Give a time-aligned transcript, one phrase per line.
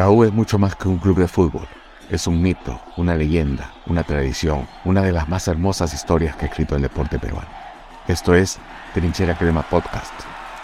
[0.00, 1.68] La U es mucho más que un club de fútbol.
[2.08, 6.48] Es un mito, una leyenda, una tradición, una de las más hermosas historias que ha
[6.48, 7.50] escrito el deporte peruano.
[8.08, 8.58] Esto es
[8.94, 10.14] Trinchera Crema Podcast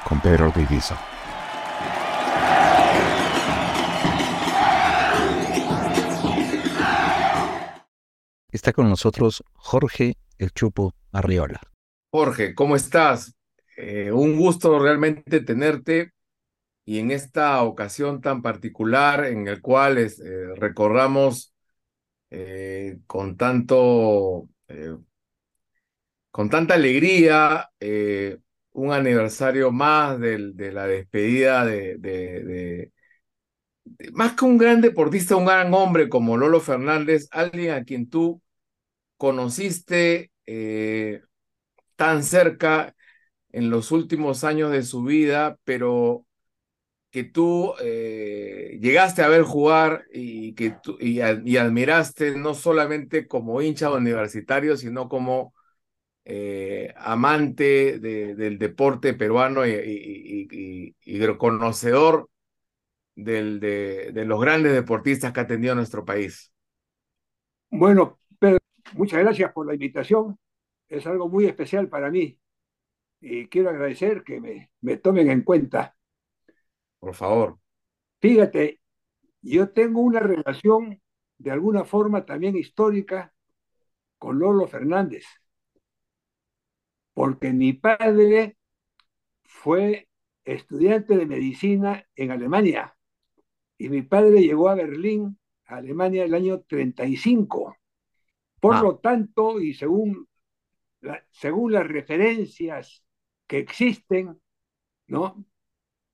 [0.09, 0.91] con Pedro Ortiz
[8.51, 11.61] Está con nosotros Jorge El Chupo Arriola.
[12.11, 13.35] Jorge, ¿cómo estás?
[13.77, 16.15] Eh, un gusto realmente tenerte
[16.87, 20.09] y en esta ocasión tan particular en el cual eh,
[20.57, 21.53] recordamos
[22.31, 24.97] eh, con tanto eh,
[26.31, 27.71] con tanta alegría
[28.73, 32.93] un aniversario más de, de la despedida de, de,
[34.13, 38.43] más que un gran deportista, un gran hombre como Lolo Fernández, alguien a quien tú
[39.17, 40.31] conociste
[41.97, 42.95] tan cerca
[43.51, 46.26] en los últimos años de su vida, pero
[47.17, 53.91] que tú eh, llegaste a ver jugar y que y, admiraste no solamente como hincha
[53.91, 55.55] universitario, sino como
[56.27, 60.93] eh, amante del deporte peruano y,
[61.39, 62.29] conocedor
[63.15, 66.53] del, de, los grandes deportistas que ha tenido nuestro país.
[67.71, 68.59] Bueno, Pedro,
[68.93, 70.39] muchas gracias por la invitación.
[70.87, 72.39] Es algo muy especial para mí
[73.23, 75.96] y quiero agradecer que me tomen en cuenta
[76.99, 77.59] por favor.
[78.21, 78.81] Fíjate,
[79.43, 81.01] yo tengo una relación
[81.39, 83.33] de alguna forma también histórica
[84.19, 85.25] con Lolo Fernández,
[87.15, 88.57] porque mi padre
[89.45, 90.09] fue
[90.45, 92.97] estudiante de medicina en Alemania
[93.79, 97.77] y mi padre llegó a Berlín, Alemania, el año 35.
[98.61, 98.83] Por ah.
[98.83, 100.29] lo tanto, y según,
[101.31, 103.05] según las referencias
[103.47, 104.41] que existen,
[105.07, 105.45] ¿no?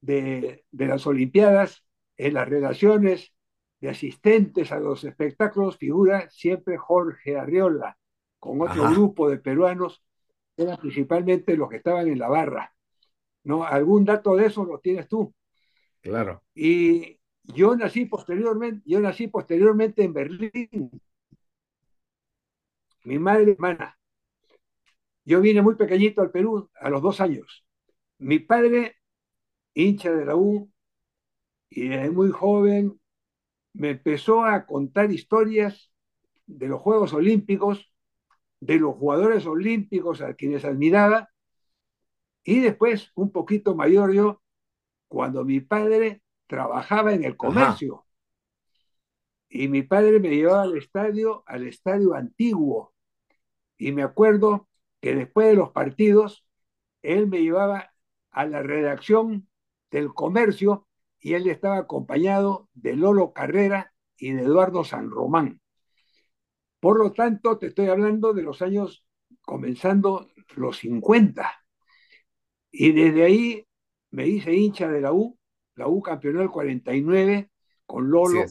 [0.03, 1.85] De, las Olimpiadas,
[2.19, 3.33] en las relaciones
[3.81, 7.97] de asistentes a los espectáculos, figura siempre Jorge Arriola,
[8.39, 10.05] con otro grupo de peruanos,
[10.57, 12.75] eran principalmente los que estaban en la barra.
[13.45, 13.65] ¿no?
[13.65, 15.33] ¿Algún dato de eso lo tienes tú?
[16.01, 16.43] Claro.
[16.55, 21.01] Y yo nací posteriormente, yo nací posteriormente en Berlín.
[23.05, 23.99] Mi madre hermana.
[25.25, 27.65] Yo vine muy pequeñito al Perú a los dos años.
[28.19, 28.97] Mi padre
[29.75, 30.71] hincha de la U,
[31.71, 33.01] y desde muy joven
[33.73, 35.91] me empezó a contar historias
[36.47, 37.93] de los Juegos Olímpicos,
[38.61, 41.31] de los jugadores olímpicos a quienes admiraba,
[42.45, 44.43] y después, un poquito mayor yo,
[45.09, 48.05] cuando mi padre trabajaba en el comercio.
[49.49, 52.95] Y mi padre me llevaba al estadio, al estadio antiguo.
[53.77, 54.69] Y me acuerdo
[55.01, 56.47] que después de los partidos,
[57.03, 57.93] él me llevaba
[58.31, 59.49] a la redacción
[59.93, 60.89] del comercio
[61.21, 65.61] y él estaba acompañado de Lolo Carrera y de Eduardo San Román.
[66.81, 69.05] Por lo tanto, te estoy hablando de los años
[69.43, 71.49] comenzando los 50.
[72.73, 73.67] Y desde ahí
[74.11, 75.39] me hice hincha de la U,
[75.77, 77.51] la U campeonó el 49
[77.87, 78.45] con Lolo.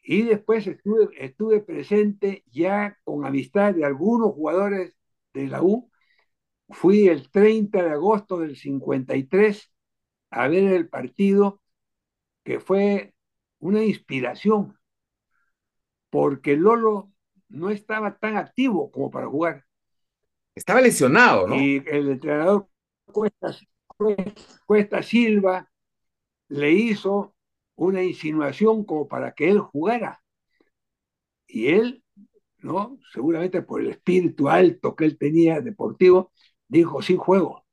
[0.00, 4.94] Y después estuve, estuve presente ya con amistad de algunos jugadores
[5.32, 5.90] de la U.
[6.68, 9.73] Fui el 30 de agosto del 53
[10.30, 11.60] a ver el partido
[12.42, 13.14] que fue
[13.58, 14.78] una inspiración,
[16.10, 17.10] porque Lolo
[17.48, 19.64] no estaba tan activo como para jugar.
[20.54, 21.56] Estaba lesionado, ¿no?
[21.56, 22.68] Y el entrenador
[24.66, 25.70] Cuesta, Silva
[26.48, 27.34] le hizo
[27.76, 30.22] una insinuación como para que él jugara.
[31.46, 32.04] Y él,
[32.58, 32.98] ¿no?
[33.12, 36.32] Seguramente por el espíritu alto que él tenía deportivo,
[36.68, 37.63] dijo, sí juego.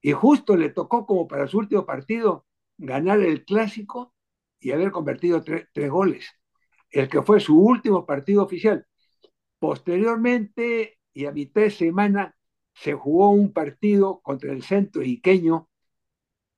[0.00, 4.14] Y justo le tocó como para su último partido ganar el clásico
[4.60, 6.26] y haber convertido tres goles,
[6.90, 8.86] el que fue su último partido oficial.
[9.58, 12.36] Posteriormente y a mitad de semana
[12.74, 15.68] se jugó un partido contra el centro iqueño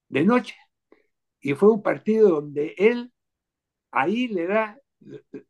[0.09, 0.55] de noche.
[1.41, 3.13] Y fue un partido donde él
[3.91, 4.79] ahí le da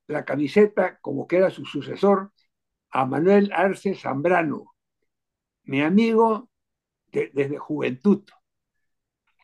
[0.06, 2.32] la camiseta como que era su sucesor
[2.90, 4.74] a Manuel Arce Zambrano,
[5.64, 6.49] mi amigo
[7.12, 8.24] desde juventud.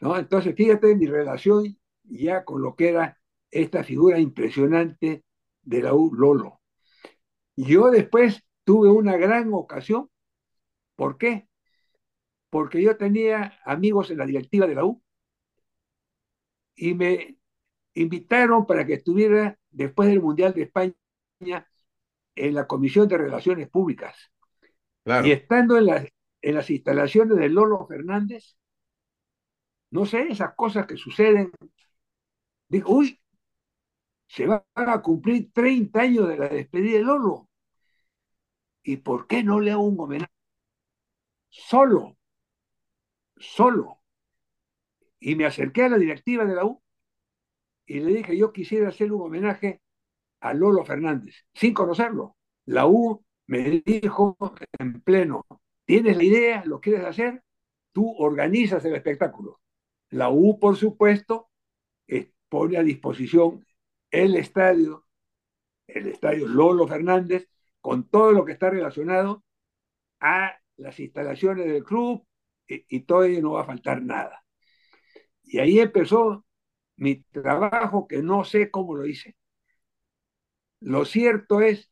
[0.00, 0.16] ¿no?
[0.16, 3.18] Entonces, fíjate mi relación ya con lo que era
[3.50, 5.24] esta figura impresionante
[5.62, 6.60] de la U Lolo.
[7.56, 10.10] Yo después tuve una gran ocasión.
[10.94, 11.48] ¿Por qué?
[12.50, 15.02] Porque yo tenía amigos en la directiva de la U
[16.74, 17.38] y me
[17.94, 20.94] invitaron para que estuviera después del Mundial de España
[22.34, 24.14] en la Comisión de Relaciones Públicas.
[25.24, 26.06] Y estando en la,
[26.43, 28.56] en las instalaciones de Lolo Fernández,
[29.91, 31.50] no sé, esas cosas que suceden.
[32.69, 33.19] Dijo, uy,
[34.29, 37.49] se van a cumplir 30 años de la despedida de Lolo.
[38.83, 40.33] ¿Y por qué no le hago un homenaje?
[41.71, 42.03] Solo,
[43.38, 43.99] solo.
[45.21, 46.81] Y me acerqué a la directiva de la U
[47.87, 49.81] y le dije, yo quisiera hacer un homenaje
[50.41, 52.37] a Lolo Fernández, sin conocerlo.
[52.67, 54.37] La U me dijo
[54.79, 55.47] en pleno,
[55.87, 56.65] ¿tienes la idea?
[56.67, 57.43] ¿Lo quieres hacer?
[57.93, 59.61] Tú organizas el espectáculo.
[60.11, 61.49] La U, por supuesto,
[62.49, 63.67] pone a disposición
[64.11, 65.06] el estadio,
[65.87, 67.49] el estadio Lolo Fernández,
[67.81, 69.44] con todo lo que está relacionado
[70.21, 72.27] a las instalaciones del club
[72.67, 74.44] y, y todavía no va a faltar nada.
[75.44, 76.44] Y ahí empezó
[76.97, 79.37] mi trabajo que no sé cómo lo hice.
[80.81, 81.91] Lo cierto es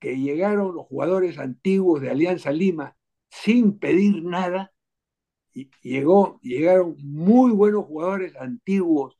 [0.00, 2.96] que llegaron los jugadores antiguos de Alianza Lima
[3.28, 4.72] sin pedir nada.
[5.52, 9.18] Y llegó, llegaron muy buenos jugadores antiguos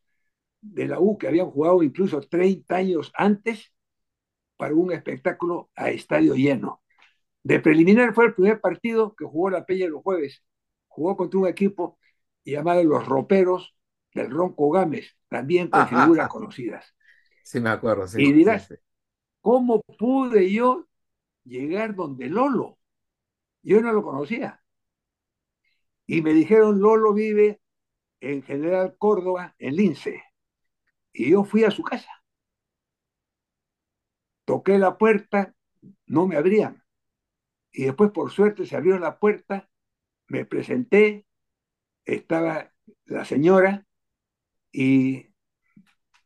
[0.60, 3.72] de la U que habían jugado incluso 30 años antes
[4.56, 6.82] para un espectáculo a estadio lleno.
[7.42, 10.42] De preliminar fue el primer partido que jugó la Peña los jueves.
[10.88, 11.98] Jugó contra un equipo
[12.44, 13.74] llamado Los Roperos
[14.14, 16.94] del Ronco Gámez, también con figuras conocidas.
[17.44, 18.06] Sí, me acuerdo.
[18.06, 18.80] Sí, y dirás, sí, sí.
[19.40, 20.86] ¿Cómo pude yo
[21.44, 22.78] llegar donde Lolo?
[23.62, 24.62] Yo no lo conocía.
[26.06, 27.60] Y me dijeron, Lolo vive
[28.20, 30.22] en General Córdoba, en Lince.
[31.12, 32.10] Y yo fui a su casa.
[34.44, 35.54] Toqué la puerta,
[36.06, 36.82] no me abrían.
[37.72, 39.70] Y después, por suerte, se abrió la puerta,
[40.26, 41.26] me presenté,
[42.04, 42.72] estaba
[43.04, 43.86] la señora
[44.72, 45.26] y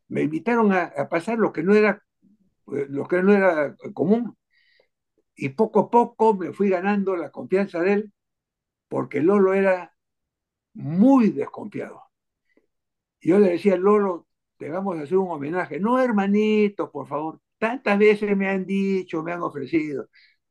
[0.08, 2.03] me invitaron a, pasar lo que no era
[2.66, 4.36] lo que no era común.
[5.36, 8.12] Y poco a poco me fui ganando la confianza de él,
[8.88, 9.94] porque Lolo era
[10.74, 12.02] muy desconfiado.
[13.20, 14.26] Yo le decía, Lolo,
[14.58, 15.80] te vamos a hacer un homenaje.
[15.80, 17.40] No, hermanito, por favor.
[17.58, 20.08] Tantas veces me han dicho, me han ofrecido.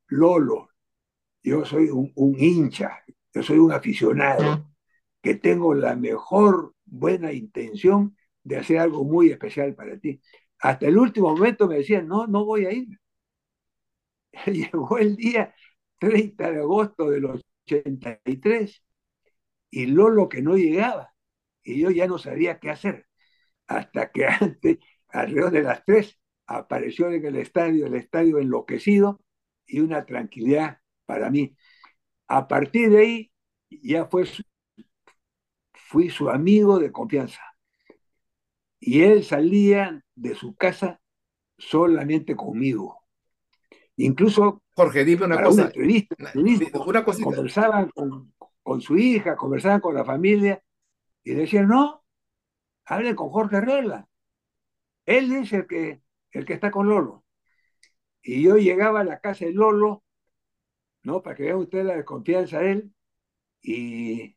[0.08, 0.70] Lolo,
[1.44, 4.70] yo soy un, un hincha, yo soy un aficionado,
[5.22, 10.22] que tengo la mejor buena intención de hacer algo muy especial para ti.
[10.64, 12.88] Hasta el último momento me decían, no, no voy a ir.
[14.46, 15.54] Llegó el día
[16.00, 18.84] 30 de agosto del 83
[19.72, 21.14] y Lolo que no llegaba.
[21.64, 23.08] Y yo ya no sabía qué hacer.
[23.68, 24.80] Hasta que antes,
[25.10, 29.22] alrededor de las 3, apareció en el estadio, el estadio enloquecido
[29.66, 31.56] y una tranquilidad para mí.
[32.28, 33.34] A partir de ahí
[33.70, 34.26] ya fue
[35.74, 37.53] fui su amigo de confianza.
[38.86, 41.00] Y él salía de su casa
[41.58, 43.02] solamente conmigo.
[43.96, 45.54] Incluso Jorge, dime una cosa.
[45.54, 46.16] Una entrevista,
[46.86, 50.62] una conversaban con, con, su hija, conversaban con la familia
[51.24, 52.04] y decían, no,
[52.84, 54.06] hable con Jorge Herrera.
[55.06, 56.02] Él es el que,
[56.32, 57.24] el que está con Lolo.
[58.22, 60.04] Y yo llegaba a la casa de Lolo,
[61.04, 61.24] ¿no?
[61.24, 62.94] Para que vean ustedes la desconfianza de él,
[63.62, 64.36] y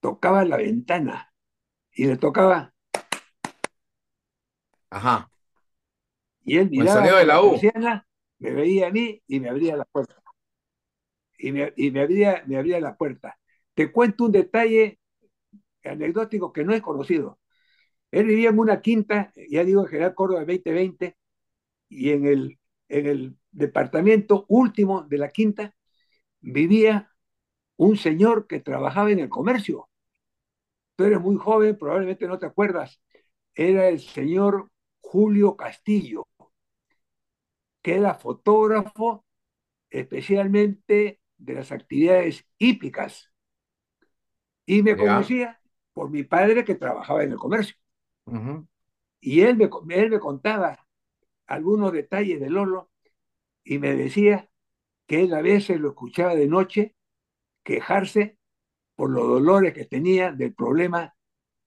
[0.00, 1.32] tocaba la ventana
[1.90, 2.71] y le tocaba.
[4.92, 5.30] Ajá.
[6.44, 7.52] Y él miraba de la U.
[7.52, 8.06] Persiana,
[8.38, 10.16] me veía a mí y me abría la puerta.
[11.38, 13.38] Y, me, y me, abría, me abría la puerta.
[13.74, 15.00] Te cuento un detalle
[15.82, 17.38] anecdótico que no es conocido.
[18.10, 21.16] Él vivía en una quinta, ya digo, en General Córdoba 2020,
[21.88, 22.58] y en el,
[22.88, 25.74] en el departamento último de la quinta
[26.40, 27.10] vivía
[27.76, 29.88] un señor que trabajaba en el comercio.
[30.96, 33.00] Tú eres muy joven, probablemente no te acuerdas.
[33.54, 34.71] Era el señor
[35.02, 36.26] Julio Castillo,
[37.82, 39.26] que era fotógrafo
[39.90, 43.30] especialmente de las actividades hípicas.
[44.64, 45.60] Y me conocía
[45.92, 47.76] por mi padre que trabajaba en el comercio.
[48.24, 48.68] Uh -huh.
[49.20, 50.86] Y él me, él me contaba
[51.46, 52.90] algunos detalles de Lolo
[53.64, 54.50] y me decía
[55.06, 56.96] que él a veces lo escuchaba de noche
[57.64, 58.38] quejarse
[58.94, 61.14] por los dolores que tenía del problema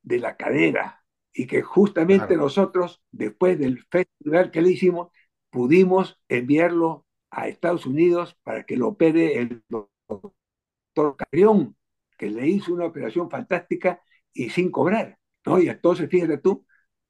[0.01, 1.04] de la cadera
[1.35, 2.43] y que justamente claro.
[2.43, 5.09] nosotros, después del festival que le hicimos,
[5.49, 11.75] pudimos enviarlo a Estados Unidos para que lo opere el doctor Carrión,
[12.17, 14.01] que le hizo una operación fantástica
[14.31, 15.19] y sin cobrar.
[15.45, 15.59] ¿no?
[15.59, 16.65] Y entonces fíjate tú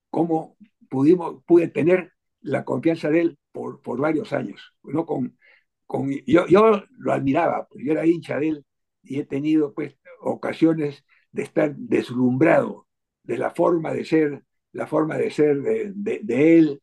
[0.10, 0.58] cómo
[0.90, 4.74] pudimos, pude tener la confianza de él por, por varios años.
[4.82, 5.06] ¿no?
[5.06, 5.38] Con,
[5.86, 8.66] con, yo, yo lo admiraba, pues yo era hincha de él
[9.04, 12.85] y he tenido pues ocasiones de estar deslumbrado
[13.26, 16.82] de la forma de ser, la forma de ser de, de, él,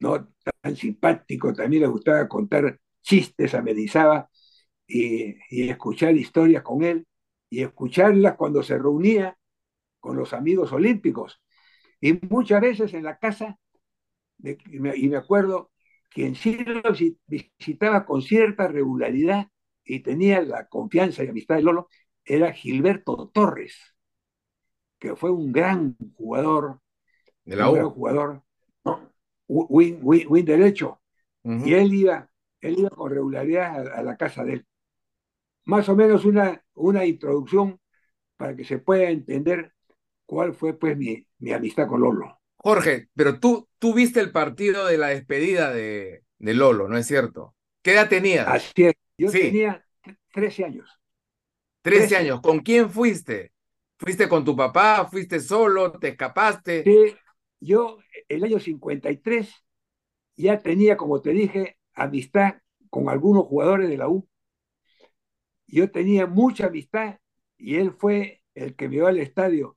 [0.00, 0.28] ¿no?
[0.60, 4.28] Tan simpático, también le gustaba contar chistes, amenizaba
[4.86, 7.06] y, y escuchar historias con él
[7.50, 9.36] y escucharlas cuando se reunía
[10.00, 11.40] con los amigos olímpicos.
[12.00, 13.58] Y muchas veces en la casa
[14.38, 15.70] y, me, acuerdo
[16.10, 16.82] quien sí lo
[17.26, 19.48] visitaba con cierta regularidad
[19.84, 21.88] y tenía la confianza y amistad de Lolo,
[22.24, 23.94] era Gilberto Torres,
[24.98, 26.80] que fue un gran jugador,
[27.44, 28.42] de la un gran jugador,
[29.46, 31.00] win, win, derecho,
[31.44, 34.66] y él iba, él iba con regularidad a, la casa de él.
[35.64, 37.80] Más o menos una, una introducción
[38.36, 39.72] para que se pueda entender
[40.26, 42.38] cuál fue pues mi, mi amistad con Lolo.
[42.56, 47.06] Jorge, pero tú, tú viste el partido de la despedida de, de Lolo, ¿no es
[47.06, 47.54] cierto?
[47.82, 48.46] ¿Qué edad tenías?
[48.46, 48.94] Así es.
[49.16, 49.84] Yo tenía
[50.32, 51.00] 13 años.
[51.82, 52.40] 13, años.
[52.40, 53.52] ¿Con quién fuiste?
[53.98, 55.06] ¿Fuiste con tu papá?
[55.10, 55.92] ¿Fuiste solo?
[55.92, 56.84] ¿Te escapaste?
[56.84, 57.16] Sí,
[57.60, 59.52] yo el año 53
[60.36, 62.54] ya tenía, como te dije, amistad
[62.90, 64.28] con algunos jugadores de la U.
[65.66, 67.18] Yo tenía mucha amistad
[67.56, 69.76] y él fue el que me llevó al estadio.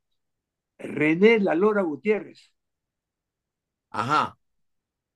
[0.78, 2.54] René La Lora Gutiérrez.
[3.90, 4.38] Ajá.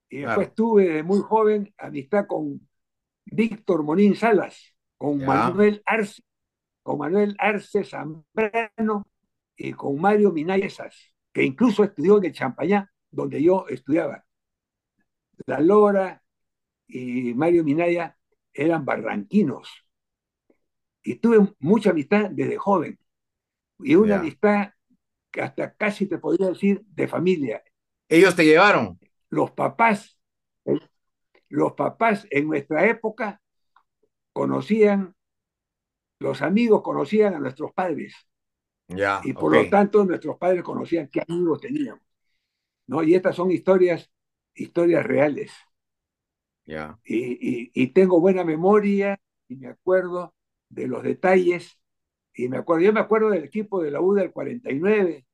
[0.10, 2.68] Y después tuve de muy joven amistad con
[3.26, 6.22] Víctor Monín Salas, con Manuel Arce,
[6.86, 9.08] con Manuel Arce Zambrano
[9.58, 10.96] y con Mario Minayesas,
[11.34, 14.24] que incluso estudió en el Champañá, donde yo estudiaba.
[15.48, 16.22] La Lora
[16.88, 18.16] y Mario Minaya
[18.54, 19.68] eran barranquinos.
[21.02, 23.00] Y tuve mucha amistad desde joven.
[23.80, 24.70] Y una amistad
[25.32, 27.64] que hasta casi te podría decir de familia.
[28.08, 29.00] ¿Ellos te llevaron?
[29.32, 30.20] Los papás,
[31.50, 33.42] los papás en nuestra época
[34.34, 35.16] conocían,
[36.26, 38.16] los amigos conocían a nuestros padres.
[39.24, 42.02] Y por lo tanto nuestros padres conocían qué amigos teníamos.
[42.88, 43.04] ¿no?
[43.04, 44.12] Y estas son historias,
[44.56, 45.52] historias reales.
[47.06, 50.34] Y, tengo buena memoria y me acuerdo
[50.70, 51.80] de los detalles.
[52.34, 55.28] Y me acuerdo, yo me acuerdo del equipo de la U del 49,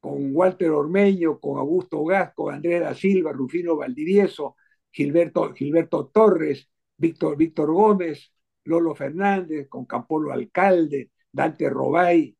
[0.00, 4.56] con Walter Ormeño, con Augusto Gasco, Andrés da Silva, Rufino Valdivieso,
[4.90, 8.31] Gilberto, Gilberto Torres, Víctor, Víctor Gómez,
[8.64, 12.36] Lolo Fernández, con Campolo Alcalde, Dante Robay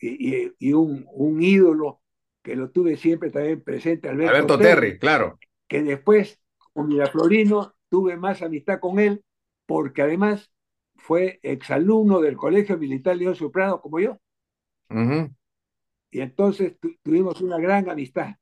[0.00, 2.00] y, y, un, un, ídolo
[2.42, 5.38] que lo tuve siempre también presente, Alberto, Alberto Terry, claro.
[5.66, 6.40] Que después,
[6.72, 9.22] con Miraflorino, tuve más amistad con él,
[9.66, 10.50] porque además
[10.94, 14.18] fue exalumno del Colegio Militar León Soprano, como yo.
[16.10, 18.36] Y entonces tuvimos una gran amistad,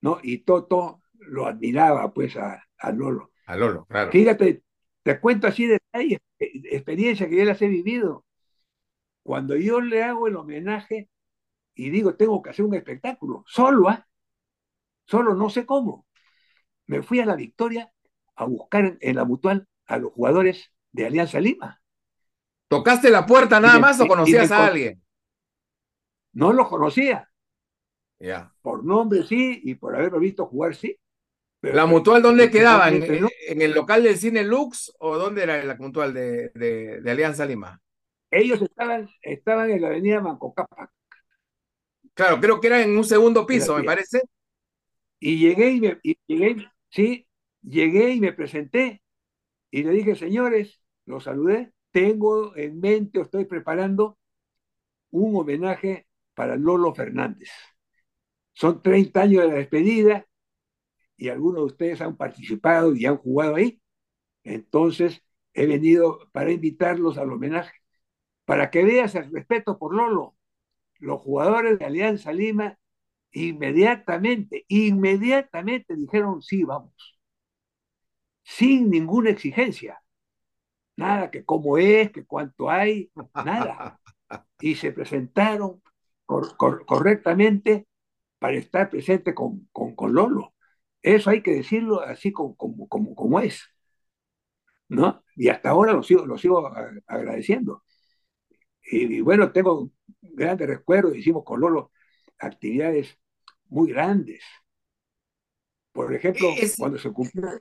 [0.00, 0.18] ¿no?
[0.22, 3.30] Y Toto lo admiraba, pues, a, a Lolo.
[3.46, 4.10] A Lolo, claro.
[4.10, 4.63] Fíjate,
[5.04, 8.24] te cuento así detalles, eh, experiencia que yo las he vivido.
[9.22, 11.08] Cuando yo le hago el homenaje
[11.74, 14.08] y digo, tengo que hacer un espectáculo, solo, ¿ah?
[15.06, 16.06] Solo, no sé cómo.
[16.86, 17.92] Me fui a la Victoria
[18.34, 21.82] a buscar en la mutual a los jugadores de Alianza Lima.
[22.68, 25.02] ¿Tocaste la puerta nada más o conocías a alguien?
[26.32, 27.30] No los conocía.
[28.62, 30.98] Por nombre sí y por haberlo visto jugar sí.
[31.72, 32.90] ¿La mutual dónde quedaba?
[32.90, 37.80] ¿En, el local del cine Lux o dónde era la mutual de, de, Alianza Lima?
[38.30, 40.90] Ellos estaban, estaban en la avenida Mancocapa.
[42.12, 44.20] Claro, creo que era en un segundo piso, me parece.
[45.18, 47.26] Y llegué y, me, llegué, sí,
[47.62, 49.02] llegué y me presenté
[49.70, 54.18] y le dije, señores, los saludé, tengo en mente o estoy preparando
[55.10, 57.50] un homenaje para Lolo Fernández.
[58.52, 60.26] Son 30 años de la despedida
[61.16, 63.80] y algunos de ustedes han participado y han jugado ahí.
[64.44, 65.22] Entonces,
[65.54, 67.72] he venido para invitarlos al homenaje,
[68.44, 70.36] para que veas el respeto por Lolo.
[70.98, 72.78] Los jugadores de Alianza Lima
[73.32, 77.18] inmediatamente, inmediatamente dijeron, sí, vamos,
[78.42, 80.00] sin ninguna exigencia.
[80.96, 83.10] Nada que cómo es, que cuánto hay,
[83.44, 84.00] nada.
[84.60, 85.82] Y se presentaron
[86.26, 87.86] correctamente
[88.38, 90.53] para estar presente con, con, con Lolo.
[91.04, 93.62] Eso hay que decirlo así como, como, como, es.
[94.88, 95.22] ¿no?
[95.36, 96.66] Y hasta ahora lo sigo, lo sigo
[97.06, 97.84] agradeciendo.
[98.82, 99.90] Y, bueno, tengo
[100.22, 101.92] grandes recuerdos, hicimos con Lolo
[102.38, 103.18] actividades
[103.68, 104.42] muy grandes.
[105.92, 107.12] Por ejemplo, cuando, se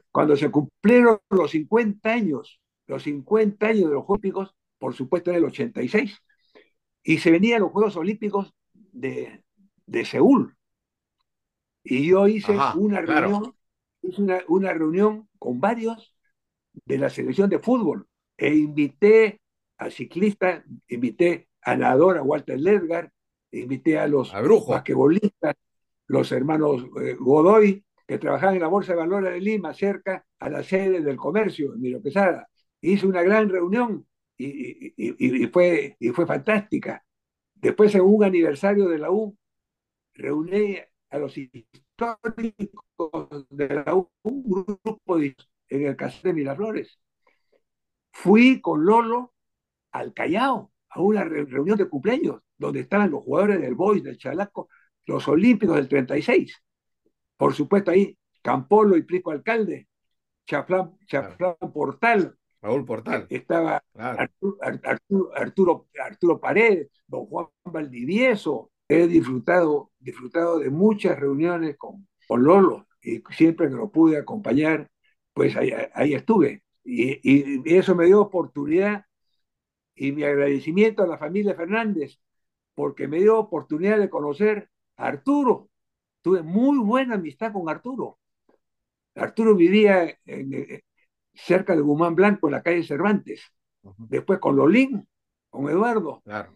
[0.09, 5.31] cuando se cumplieron los 50 años, los 50 años de los Juegos Olímpicos, por supuesto
[5.31, 6.17] en el 86,
[7.03, 9.43] y se venían los Juegos Olímpicos de,
[9.85, 10.55] de Seúl,
[11.83, 13.55] y yo hice una reunión,
[14.47, 16.15] una, reunión con varios
[16.85, 19.41] de la selección de fútbol e invité
[19.77, 23.11] a ciclistas, invité a nadador, a Walter Ledgar,
[23.51, 25.55] invité a los basquetbolistas,
[26.07, 30.49] los hermanos eh, Godoy, que trabajaban en la Bolsa de Valores de Lima, cerca a
[30.49, 32.47] la sede del comercio, en Miro Quesada.
[32.81, 34.05] Hice una gran reunión
[34.37, 37.05] y, y, fue, y fue fantástica.
[37.53, 39.37] Después, en un aniversario de la U,
[40.15, 40.77] reuní
[41.13, 41.77] a los históricos
[43.49, 45.35] de la U, un grupo en
[45.69, 46.99] el caso de Miraflores.
[48.11, 49.33] Fui con Lolo
[49.91, 54.69] al Callao, a una reunión de cumpleaños, donde estaban los jugadores del Boys, del Chalaco,
[55.05, 56.63] los Olímpicos del 36.
[57.37, 59.87] Por supuesto, ahí Campolo y Plico Alcalde,
[60.45, 60.95] Chaflán,
[61.73, 62.35] Portal.
[62.59, 63.27] Raúl Portal.
[63.29, 64.57] Estaba Arturo,
[65.99, 68.71] Arturo, Paredes, don Juan Valdivieso.
[68.87, 74.89] He disfrutado, disfrutado de muchas reuniones con, con Lolo y siempre que lo pude acompañar,
[75.33, 76.63] pues ahí, estuve.
[76.83, 79.05] Y, y, eso me dio oportunidad
[79.95, 82.19] y mi agradecimiento a la familia Fernández,
[82.75, 85.69] porque me dio oportunidad de conocer a Arturo.
[86.21, 88.17] Tuve muy buena amistad con Arturo.
[89.15, 90.81] Arturo vivía eh,
[91.33, 93.51] cerca de Guzmán Blanco, en la calle Cervantes.
[93.97, 95.07] Después con Lolín,
[95.49, 96.21] con Eduardo.
[96.23, 96.55] Claro.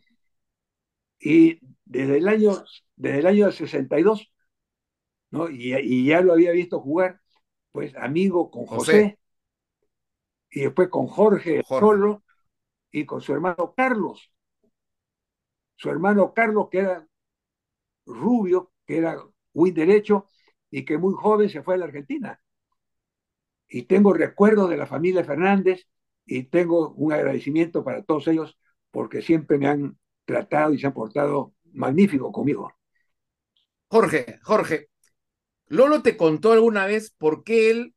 [1.20, 2.64] Y desde el año,
[2.96, 4.32] desde el año 62,
[5.32, 5.50] ¿no?
[5.50, 7.22] Y, ya lo había visto jugar,
[7.72, 9.20] pues amigo con José,
[10.50, 12.20] y después con Jorge, Jorge
[12.92, 14.32] y con su hermano Carlos.
[15.76, 17.08] Su hermano Carlos, que era
[18.06, 19.18] rubio, que era
[19.54, 20.26] muy derecho
[20.70, 22.42] y que muy joven se fue a la Argentina.
[23.68, 25.88] Y tengo recuerdos de la familia Fernández
[26.26, 28.58] y tengo un agradecimiento para todos ellos
[28.92, 32.74] porque siempre me han tratado y se han portado magnífico conmigo.
[33.90, 34.90] Jorge, Jorge,
[35.68, 37.96] Lolo te contó alguna vez por qué él,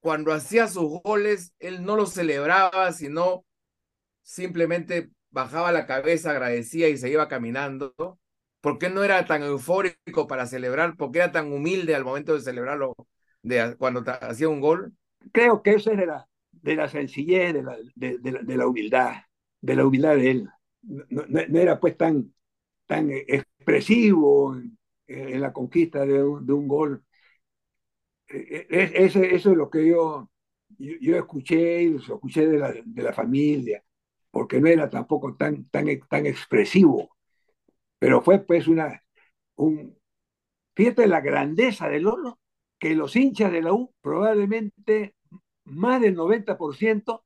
[0.00, 3.44] cuando hacía sus goles, él no los celebraba, sino
[4.22, 7.94] simplemente bajaba la cabeza, agradecía y se iba caminando?
[8.60, 10.96] ¿Por qué no era tan eufórico para celebrar?
[10.96, 12.94] ¿Por qué era tan humilde al momento de celebrarlo
[13.42, 14.94] de, cuando hacía un gol?
[15.32, 19.14] Creo que eso era de la sencillez, de la, de, la, humildad,
[19.60, 20.48] de la humildad de él.
[20.82, 22.34] No, era pues tan,
[22.90, 24.56] tan expresivo
[25.06, 27.04] en, la conquista de un, gol.
[28.28, 30.28] E, e, eso es lo que yo,
[30.76, 33.84] yo, escuché y lo escuché de la, de la familia
[34.32, 37.16] porque no era tampoco tan, tan, tan expresivo,
[38.00, 39.04] pero fue pues una,
[39.56, 39.96] un,
[40.74, 42.40] fíjate la grandeza de Lolo,
[42.78, 45.14] que los hinchas de la U probablemente
[45.64, 47.22] más del 90%,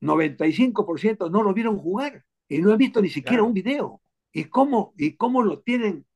[0.00, 4.00] 95% no lo vieron jugar y no han visto ni siquiera un video.
[4.34, 6.06] ¿Y cómo, ¿Y cómo lo tienen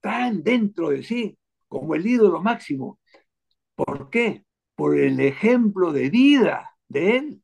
[0.00, 2.98] tan dentro de sí como el ídolo máximo?
[3.76, 4.44] ¿Por qué?
[4.74, 7.42] Por el ejemplo de vida de él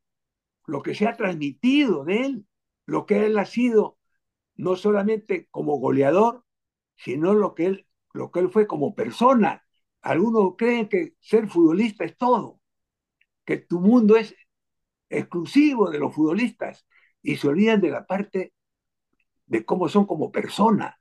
[0.67, 2.47] lo que se ha transmitido de él,
[2.87, 3.99] lo que él ha sido,
[4.57, 6.45] no solamente como goleador,
[6.97, 9.65] sino lo que él, lo que él fue como persona.
[10.01, 12.61] Algunos creen que ser futbolista es todo,
[13.45, 14.35] que tu mundo es
[15.09, 16.87] exclusivo de los futbolistas
[17.23, 18.53] y se olvidan de la parte
[19.47, 20.99] de cómo son como persona.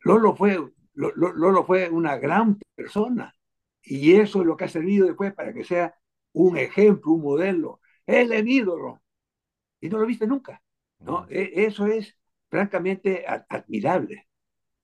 [0.00, 0.58] Lolo fue,
[0.94, 3.34] Lolo fue una gran persona
[3.82, 5.94] y eso es lo que ha servido después para que sea
[6.32, 9.00] un ejemplo, un modelo él es ídolo.
[9.80, 10.62] Y no lo viste nunca.
[11.00, 11.26] ¿no?
[11.30, 12.16] E, eso es
[12.48, 14.28] francamente admirable,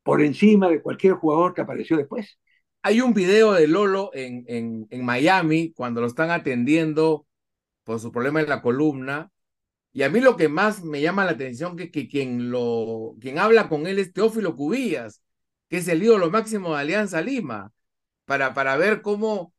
[0.02, 2.38] por encima de cualquier jugador que apareció después.
[2.82, 7.26] Hay un video de Lolo en, en, en Miami cuando lo están atendiendo
[7.84, 9.30] por su problema en la columna.
[9.98, 13.40] Y a mí lo que más me llama la atención es que, quien, lo, quien
[13.40, 15.24] habla con él es Teófilo Cubillas,
[15.68, 17.72] que es el ídolo máximo de Alianza Lima,
[18.24, 19.52] para, para ver cómo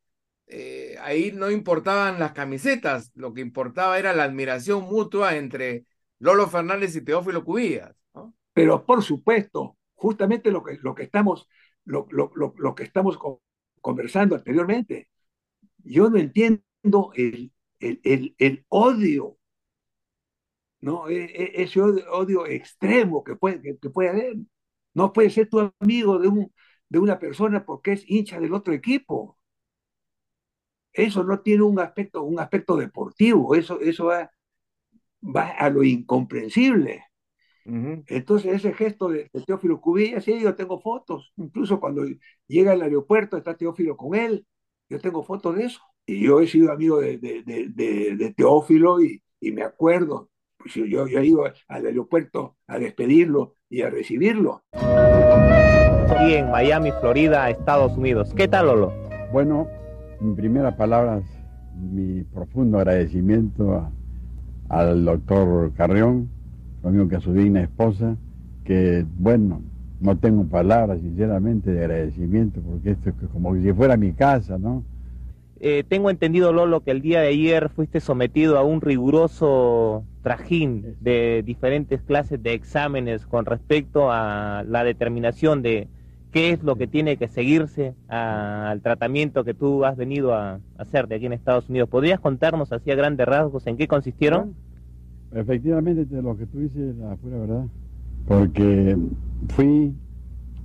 [0.48, 5.84] eh, ahí no importaban las camisetas, lo que importaba era la admiración mutua entre
[6.20, 7.94] Lolo Fernández y Teófilo Cubillas.
[8.54, 11.50] Pero por supuesto, justamente lo que, lo que estamos,
[11.84, 13.20] lo, lo, lo, que estamos
[13.82, 15.10] conversando anteriormente,
[15.80, 19.38] yo no entiendo el, el, el, odio,
[20.82, 21.10] ¿no?
[21.10, 24.36] E, e, ese odio, extremo que puede, que, puede haber.
[24.94, 26.54] No puede ser tu amigo de, un,
[26.90, 29.40] de una persona porque es hincha del otro equipo
[30.94, 34.32] eso no tiene un aspecto, un aspecto deportivo, eso, eso va,
[35.24, 37.04] va a lo incomprensible.
[37.66, 42.04] Entonces ese gesto de, Teófilo Cubillas, sí, yo tengo fotos, incluso cuando
[42.48, 44.48] llega al aeropuerto está Teófilo con él,
[44.90, 45.80] yo tengo fotos de eso.
[46.08, 51.20] Y yo he sido amigo de, de, Teófilo y, y, me acuerdo, pues yo, yo
[51.20, 54.62] he ido al aeropuerto a despedirlo y a recibirlo.
[54.74, 58.34] Aquí en Miami, Florida, Estados Unidos.
[58.36, 58.94] ¿Qué tal, Lolo?
[59.32, 59.68] Bueno,
[60.20, 61.22] mi primera palabra
[61.80, 63.90] mi profundo agradecimiento
[64.68, 66.30] al doctor Carrión,
[66.82, 68.18] su amigo que a su digna esposa,
[68.66, 69.62] que bueno,
[70.02, 74.84] no tengo palabras sinceramente de agradecimiento porque esto es como si fuera mi casa, ¿no?
[75.62, 80.96] Eh, tengo entendido, Lolo, que el día de ayer fuiste sometido a un riguroso trajín
[81.00, 85.88] de diferentes clases de exámenes con respecto a la determinación de
[86.32, 91.08] qué es lo que tiene que seguirse al tratamiento que tú has venido a, hacer
[91.08, 91.90] de aquí en Estados Unidos.
[91.90, 94.54] ¿Podrías contarnos así a grandes rasgos en qué consistieron?
[95.34, 97.66] Efectivamente, lo que tú dices la pura verdad,
[98.28, 98.98] porque
[99.50, 99.94] fui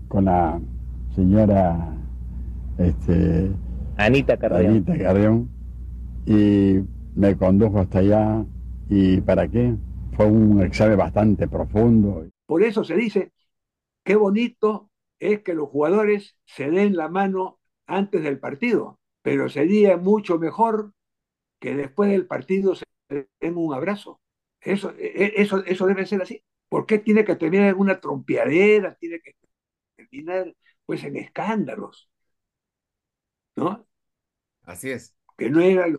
[0.09, 0.61] con la
[1.14, 1.95] señora
[2.79, 3.51] este,
[3.97, 4.71] Anita Carrión.
[4.71, 5.49] Anita Carrión
[6.27, 6.81] y
[7.14, 8.45] me condujo hasta allá
[8.88, 9.75] y ¿para qué?
[10.16, 12.27] Fue un examen bastante profundo.
[12.47, 13.33] Por eso se dice,
[14.05, 19.97] qué bonito es que los jugadores se den la mano antes del partido, pero sería
[19.97, 20.92] mucho mejor
[21.61, 24.20] que después del partido se den un abrazo.
[24.61, 26.42] Eso, e, e, eso, eso debe ser así.
[26.68, 28.94] ¿Por qué tiene que terminar en una trompeadera?
[28.97, 29.35] Tiene que
[29.97, 30.55] terminar
[30.87, 32.11] pues en escándalos.
[33.57, 33.87] ¿No?
[34.64, 35.14] Así es.
[35.37, 35.99] Que no era lo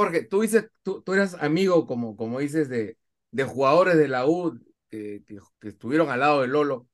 [0.00, 2.96] Jorge, tú dices, tú, tú eras amigo, como, como dices, de,
[3.32, 4.58] de jugadores de la U
[4.88, 6.88] que, que, estuvieron al lado de Lolo.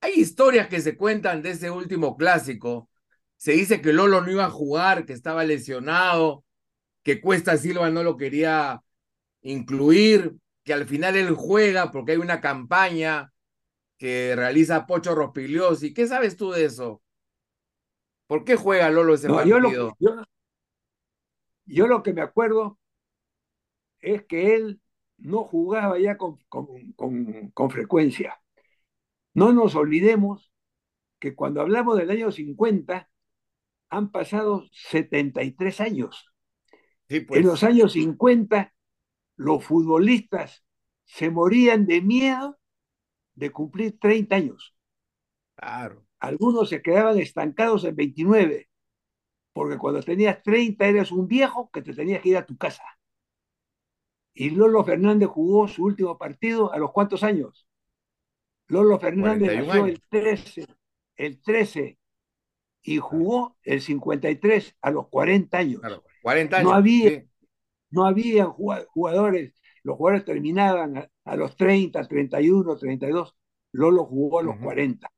[0.00, 2.88] Hay historias que se cuentan de ese último clásico.
[3.36, 6.44] Se dice que Lolo no iba a jugar, que estaba lesionado,
[7.02, 8.80] que Cuesta Silva no lo quería
[9.42, 13.32] incluir, que al final él juega porque hay una campaña
[13.98, 15.92] que realiza Pocho Rospigliosi.
[15.92, 17.02] ¿Qué sabes tú de eso?
[18.28, 19.96] ¿Por qué juega Lolo ese partido?
[19.98, 20.26] yo lo
[22.02, 22.78] que me acuerdo
[24.00, 24.80] es que él
[25.18, 28.40] no jugaba ya con, con, frecuencia.
[29.34, 30.52] No nos olvidemos
[31.18, 33.10] que cuando hablamos del año 50,
[33.88, 36.32] han pasado 73 años.
[37.08, 37.40] pues.
[37.40, 38.74] En los años 50,
[39.36, 40.64] los futbolistas
[41.04, 42.58] se morían de miedo
[43.34, 44.74] de cumplir 30 años.
[45.54, 46.06] Claro.
[46.18, 48.68] Algunos se quedaban estancados en 29,
[49.56, 52.82] porque cuando tenías 30 eres un viejo que te tenías que ir a tu casa.
[54.34, 57.66] Y Lolo Fernández jugó su último partido a los cuántos años?
[58.68, 60.66] Lolo Fernández nació el 13,
[61.16, 61.98] el 13
[62.82, 65.80] y jugó el 53 a los 40 años.
[66.20, 66.70] 40 años.
[66.70, 67.24] No había,
[67.88, 73.34] no había jugadores, los jugadores terminaban a, los 30, 31, 32.
[73.72, 75.10] Lolo jugó a los 40.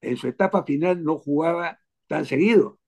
[0.00, 1.78] En su etapa final no jugaba
[2.08, 2.79] tan seguido.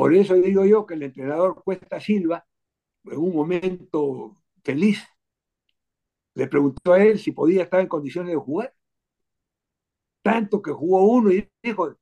[0.00, 2.46] Por eso digo yo que el entrenador Cuesta Silva,
[3.04, 4.34] en un momento
[4.64, 5.06] feliz.
[6.34, 8.74] Le preguntó a él si podía estar en condiciones de jugar.
[10.22, 11.98] Tanto que jugó uno y dijo,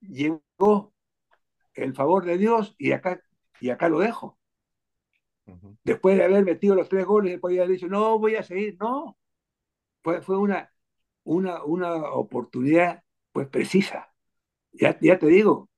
[0.00, 0.94] llegó
[1.74, 3.20] el favor de Dios y acá,
[3.60, 4.38] y acá lo dejo.
[5.82, 8.76] Después de haber metido los tres goles, él podía haber dicho, no, voy a seguir.
[8.78, 9.18] No,
[10.04, 10.72] fue, fue una,
[11.24, 14.14] una, una oportunidad pues precisa.
[14.72, 15.69] Ya, ya te digo,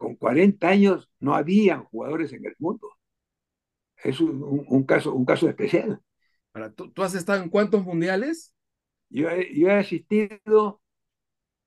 [0.00, 2.88] con 40 años no habían jugadores en el mundo
[4.02, 6.00] es un, caso, un caso especial.
[6.74, 8.54] ¿tú, ¿tú, has estado en cuántos mundiales?
[9.08, 10.80] Yo he, yo he asistido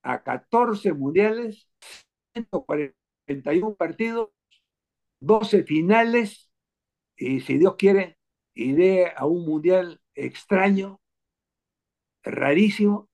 [0.02, 1.68] a 14 mundiales,
[2.34, 4.30] 141 partidos,
[5.20, 6.50] 12 finales,
[7.16, 8.18] y si Dios quiere,
[8.54, 11.00] iré a un mundial extraño,
[12.24, 13.10] rarísimo,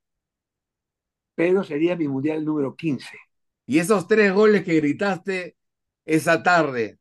[1.36, 3.18] pero sería mi mundial número 15.
[3.70, 5.56] Y esos tres goles que gritaste
[6.04, 6.98] esa tarde,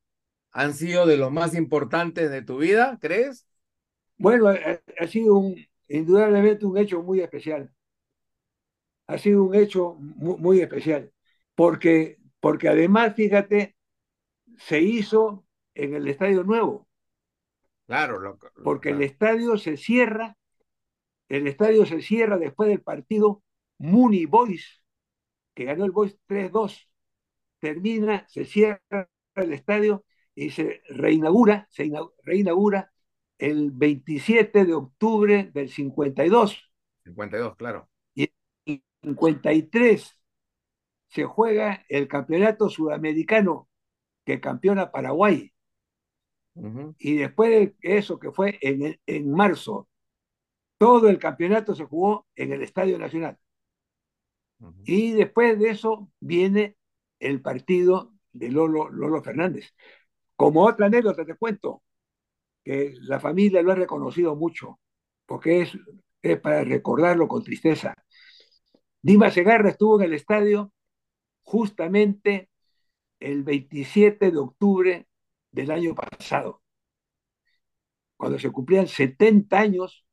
[0.50, 3.48] han sido de los más importantes de tu vida, crees?
[4.18, 5.57] Bueno, ha, sido un,
[5.88, 7.72] indudablemente un hecho muy especial.
[9.07, 11.11] Ha sido un hecho muy, especial,
[11.54, 13.74] porque, porque además, fíjate,
[14.59, 16.87] se hizo en el Estadio Nuevo.
[17.87, 20.37] Claro, porque el estadio se cierra,
[21.31, 23.42] el estadio se cierra después del partido
[23.78, 24.78] Muni Boys,
[25.59, 26.88] que ganó el Boys 3-2.
[27.59, 31.90] Termina, se cierra el estadio y se reinaugura, se
[32.23, 32.92] reinaugura
[33.38, 36.71] el 27 de octubre del 52.
[37.03, 37.88] 52, claro.
[38.14, 38.31] Y
[38.66, 40.16] en 53
[41.09, 43.68] se juega el campeonato sudamericano
[44.25, 45.53] que campeona Paraguay.
[47.01, 49.88] Y después de eso, que fue en, en marzo,
[50.79, 53.37] todo el campeonato se jugó en el Estadio Nacional.
[54.85, 56.77] Y después de eso viene
[57.21, 59.75] el partido de Lolo, Fernández.
[60.37, 61.83] Como otra anécdota te cuento,
[62.64, 64.79] que la familia lo ha reconocido mucho,
[65.27, 65.62] porque
[66.23, 67.94] es, para recordarlo con tristeza.
[69.01, 70.73] Dima Segarra estuvo en el estadio
[71.42, 72.51] justamente
[73.21, 75.09] el 27 de octubre
[75.51, 76.62] del año pasado,
[78.16, 80.05] cuando se cumplían 70 años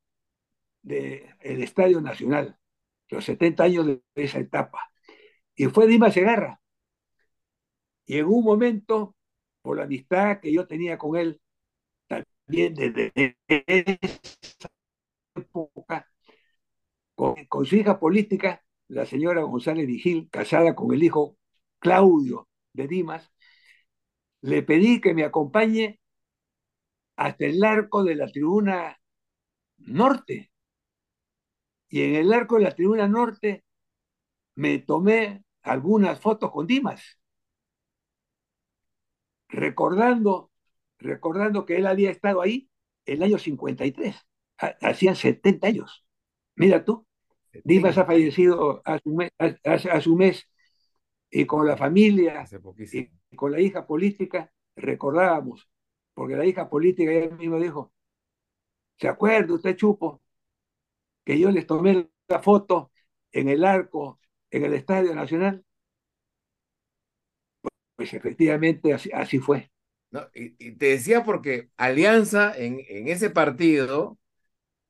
[0.82, 2.58] del Estadio Nacional,
[3.08, 4.80] los 70 años de esa etapa.
[5.54, 6.60] Y fue Dima Segarra.
[8.06, 9.16] Y en un momento
[9.62, 11.40] por la amistad que yo tenía con él,
[12.06, 13.12] también desde
[13.48, 14.68] esa
[15.34, 16.08] época,
[17.14, 21.36] con, su hija política, la señora González Vigil, casada con el hijo
[21.80, 23.32] Claudio de Dimas,
[24.42, 26.00] le pedí que me acompañe
[27.16, 29.00] hasta el arco de la tribuna
[29.78, 30.52] norte.
[31.88, 33.64] Y en el arco de la tribuna norte
[34.54, 37.18] me tomé algunas fotos con Dimas,
[39.48, 40.50] recordando,
[40.98, 42.68] recordando que él había estado ahí
[43.04, 44.16] el año 53,
[44.80, 46.04] hacían 70 años.
[46.56, 47.06] Mira tú,
[47.64, 50.48] Dimas ha fallecido a su mes, a, su mes
[51.30, 52.44] y con la familia
[53.30, 55.68] y con la hija política recordábamos,
[56.14, 57.92] porque la hija política ella misma dijo,
[58.98, 60.22] ¿se acuerda usted, Chupo,
[61.26, 62.92] que yo les tomé la foto
[63.32, 65.64] en el arco, en el Estadio Nacional?
[67.96, 69.70] Pues efectivamente así, fue.
[70.32, 74.18] y, te decía porque Alianza en, en ese partido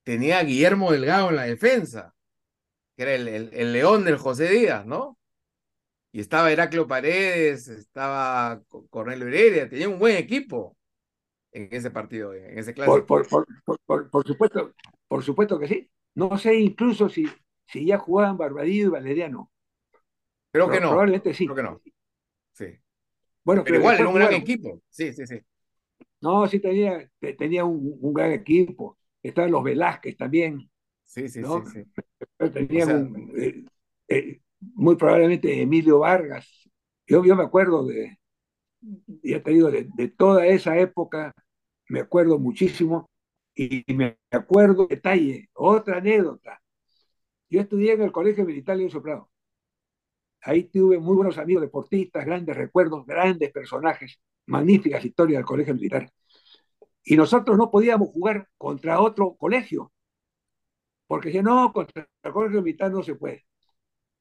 [0.04, 2.14] tenía a Guillermo Delgado en la defensa,
[2.96, 5.18] que era el, el, león del José Díaz, ¿no?
[6.12, 10.76] Y estaba Heraclio Paredes, estaba Cornelio Heredia, tenía un buen equipo
[11.52, 13.06] en ese partido, en ese clásico.
[13.06, 14.74] Por, por, supuesto,
[15.08, 15.90] por supuesto que sí.
[16.16, 17.26] No sé incluso si,
[17.66, 19.50] si ya jugaban Barbadillo y Valeriano.
[20.50, 20.88] Creo que no.
[20.88, 21.44] Probablemente sí.
[21.44, 21.82] Creo que no.
[22.52, 22.66] Sí.
[23.44, 24.80] Bueno, pero, igual era un gran equipo.
[24.88, 25.40] Sí, sí, sí.
[26.22, 28.98] No, sí tenía, tenía un, gran equipo.
[29.22, 30.70] Estaban los Velázquez también.
[31.04, 32.48] Sí, sí, sí, sí.
[32.50, 32.86] Tenía
[33.36, 33.64] eh,
[34.08, 34.40] eh,
[34.74, 36.48] muy probablemente Emilio Vargas.
[37.06, 38.18] Yo, yo me acuerdo de,
[39.22, 41.34] ya te digo, de, de, toda esa época,
[41.88, 43.10] me acuerdo muchísimo
[43.56, 46.62] y me acuerdo detalle, otra anécdota.
[47.48, 49.30] Yo estudié en el Colegio Militar León Soprado.
[50.42, 56.10] Ahí tuve muy buenos amigos deportistas, grandes recuerdos, grandes personajes, magníficas historias del colegio militar.
[57.02, 59.92] Y nosotros no podíamos jugar contra otro colegio,
[61.06, 63.46] porque si no, contra el colegio militar no se puede.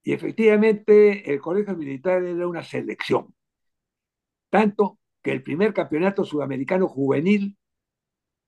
[0.02, 3.34] Y efectivamente el colegio militar era una selección.
[4.50, 7.56] Tanto que el primer campeonato sudamericano juvenil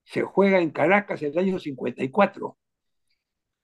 [0.09, 2.57] se juega en Caracas en el año 54.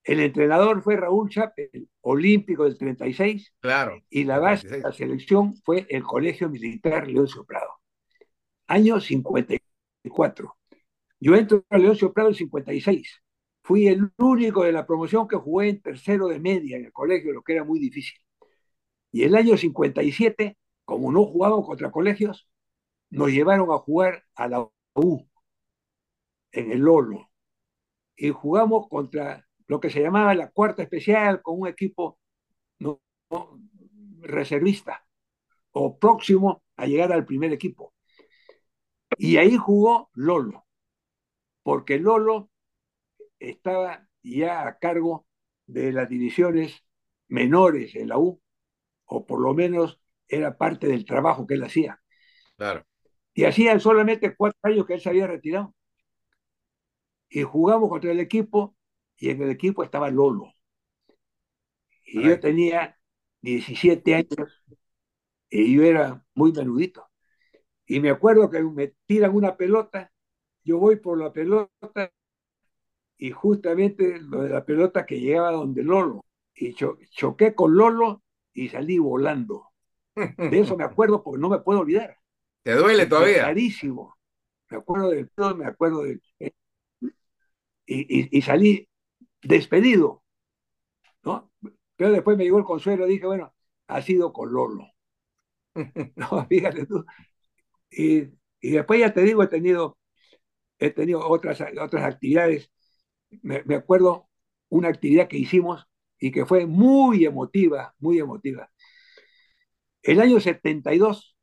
[0.03, 3.55] El entrenador fue Raúl Chapel, olímpico del 36.
[3.59, 3.99] Claro.
[4.11, 7.71] Y la base de la selección fue el Colegio Militar Leoncio Prado.
[8.67, 10.55] Año 54.
[11.19, 13.23] Yo entro a Leoncio Prado en 56.
[13.63, 17.33] Fui el único de la promoción que jugué en tercero de media en el colegio,
[17.33, 18.19] lo que era muy difícil.
[19.11, 22.47] Y el año 57, como no jugábamos contra colegios,
[23.09, 25.25] nos llevaron a jugar a la U,
[26.55, 27.29] en el Lolo.
[28.15, 32.17] Y jugamos contra lo que se llamaba la cuarta especial con un equipo
[32.79, 33.01] no,
[34.21, 35.05] reservista
[35.71, 37.93] o próximo a llegar al primer equipo.
[39.17, 40.65] Y ahí jugó Lolo,
[41.63, 42.49] porque Lolo
[43.39, 45.27] estaba ya a cargo
[45.67, 46.83] de las divisiones
[47.27, 48.41] menores en la U,
[49.05, 52.01] o por lo menos era parte del trabajo que él hacía.
[52.57, 52.85] Claro.
[53.33, 55.74] Y hacían solamente cuatro años que él se había retirado.
[57.35, 58.77] Y jugamos contra el equipo
[59.17, 60.53] y en el equipo estaba Lolo.
[62.05, 62.97] Y yo tenía
[63.41, 64.63] 17 años
[65.49, 67.05] y yo era muy menudito.
[67.85, 70.13] Y me acuerdo que me tiran una pelota,
[70.63, 71.69] yo voy por la pelota
[73.17, 76.23] y justamente lo de la pelota que llegaba donde Lolo.
[76.55, 79.71] Y choqué con Lolo y salí volando.
[80.15, 82.17] De eso me acuerdo porque no me puedo olvidar.
[82.63, 83.43] ¿Te duele todavía?
[83.43, 84.15] Clarísimo.
[84.69, 86.21] Me acuerdo del todo, me acuerdo del...
[87.85, 88.89] Y, y, salí
[89.43, 90.23] despedido,
[91.23, 91.51] ¿no?
[91.95, 93.53] Pero después me llegó el consuelo, dije, bueno,
[93.87, 94.87] ha sido con Lolo.
[96.15, 97.05] no, fíjate tú.
[97.91, 98.23] Y,
[98.59, 99.97] y, después ya te digo, he tenido,
[100.79, 102.71] he tenido otras, otras actividades.
[103.41, 104.29] Me, me, acuerdo
[104.69, 105.87] una actividad que hicimos
[106.19, 108.71] y que fue muy emotiva, muy emotiva.
[110.01, 111.35] El año 72,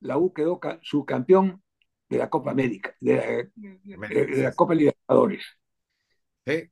[0.00, 1.62] la U quedó subcampeón
[2.08, 4.74] de la Copa América, de la, de la Copa
[6.46, 6.70] ¿Sí?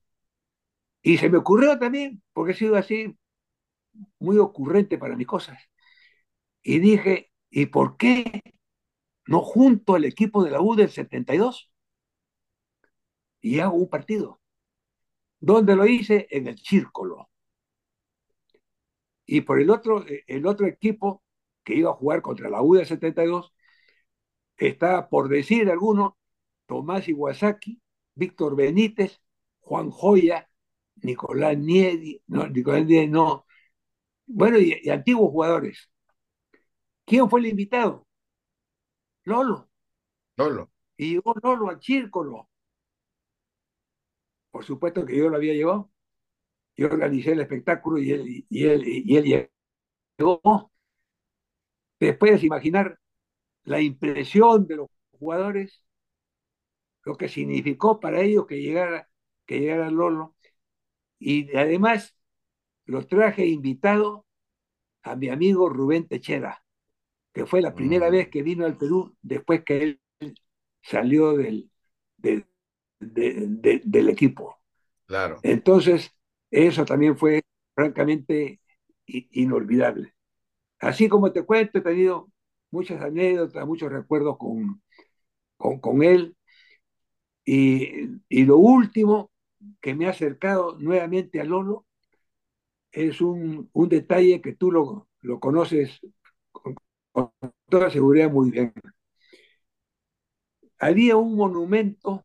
[1.03, 3.16] Y se me ocurrió también, porque he sido así
[4.19, 5.59] muy ocurrente para mis cosas.
[6.62, 8.43] Y dije, ¿y por qué
[9.27, 11.71] no junto al equipo de la U del 72?
[13.43, 14.40] Y hago un partido.
[15.40, 16.27] ¿Dónde lo hice?
[16.31, 17.29] En el Círculo.
[19.27, 21.23] Y por el otro, el otro equipo
[21.64, 23.55] que iba a jugar contra la U del 72,
[24.57, 26.19] está por decir alguno,
[26.66, 27.81] Tomás Iwasaki,
[28.14, 29.20] Víctor Benítez,
[29.61, 30.49] Juan Joya,
[31.03, 33.46] Nicolás Niedi, no, Nicolás Niedi no.
[34.27, 35.90] Bueno, y, antiguos jugadores.
[37.05, 38.07] ¿Quién fue el invitado?
[39.25, 39.68] Lolo.
[40.37, 40.70] Lolo.
[40.96, 42.49] Y llegó Lolo al círculo.
[44.51, 45.90] Por supuesto que yo lo había llevado.
[46.77, 49.51] yo organicé el espectáculo y él, y él, y él
[50.18, 50.73] llegó.
[51.99, 52.99] Te puedes imaginar
[53.64, 55.85] la impresión de los jugadores,
[57.04, 59.08] lo que significó para ellos que llegara,
[59.46, 60.36] que llegara Lolo.
[61.18, 62.16] Y además
[62.86, 64.26] los traje invitado
[65.02, 66.64] a mi amigo Rubén Techera,
[67.34, 68.12] que fue la primera Mm.
[68.12, 70.00] vez que vino al Perú después que él
[70.82, 71.70] salió del,
[72.16, 72.46] del,
[73.00, 74.58] de- de- del equipo.
[75.06, 75.40] Claro.
[75.42, 76.12] Entonces,
[76.50, 77.42] eso también fue
[77.74, 78.60] francamente
[79.06, 80.14] inolvidable.
[80.80, 82.30] Así como te cuento, he tenido
[82.70, 84.82] muchas anécdotas, muchos recuerdos con,
[85.58, 86.36] con, con él.
[87.52, 89.32] Y, lo último
[89.80, 91.84] que me ha acercado nuevamente a Lolo
[92.92, 96.00] es un, un detalle que tú lo, lo conoces
[96.52, 96.76] con,
[97.68, 98.72] toda seguridad muy bien.
[100.78, 102.24] Había un monumento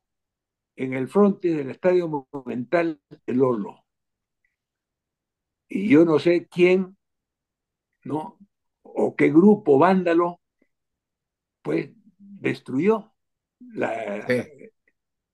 [0.75, 3.83] en el frontis del Estadio Monumental de Lolo.
[5.67, 6.95] Y yo no sé quién,
[8.03, 8.37] ¿no?
[8.83, 10.39] O qué grupo vándalo,
[11.63, 13.11] pues destruyó
[13.59, 14.23] la.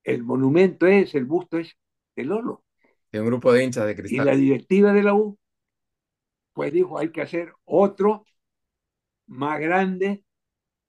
[0.03, 1.77] El monumento es, el busto es
[2.15, 2.63] de Lolo.
[3.11, 4.35] De un grupo de hinchas de Y la cristal.
[4.35, 5.39] directiva de la U,
[6.53, 8.25] pues dijo, hay que hacer otro
[9.27, 10.23] más grande,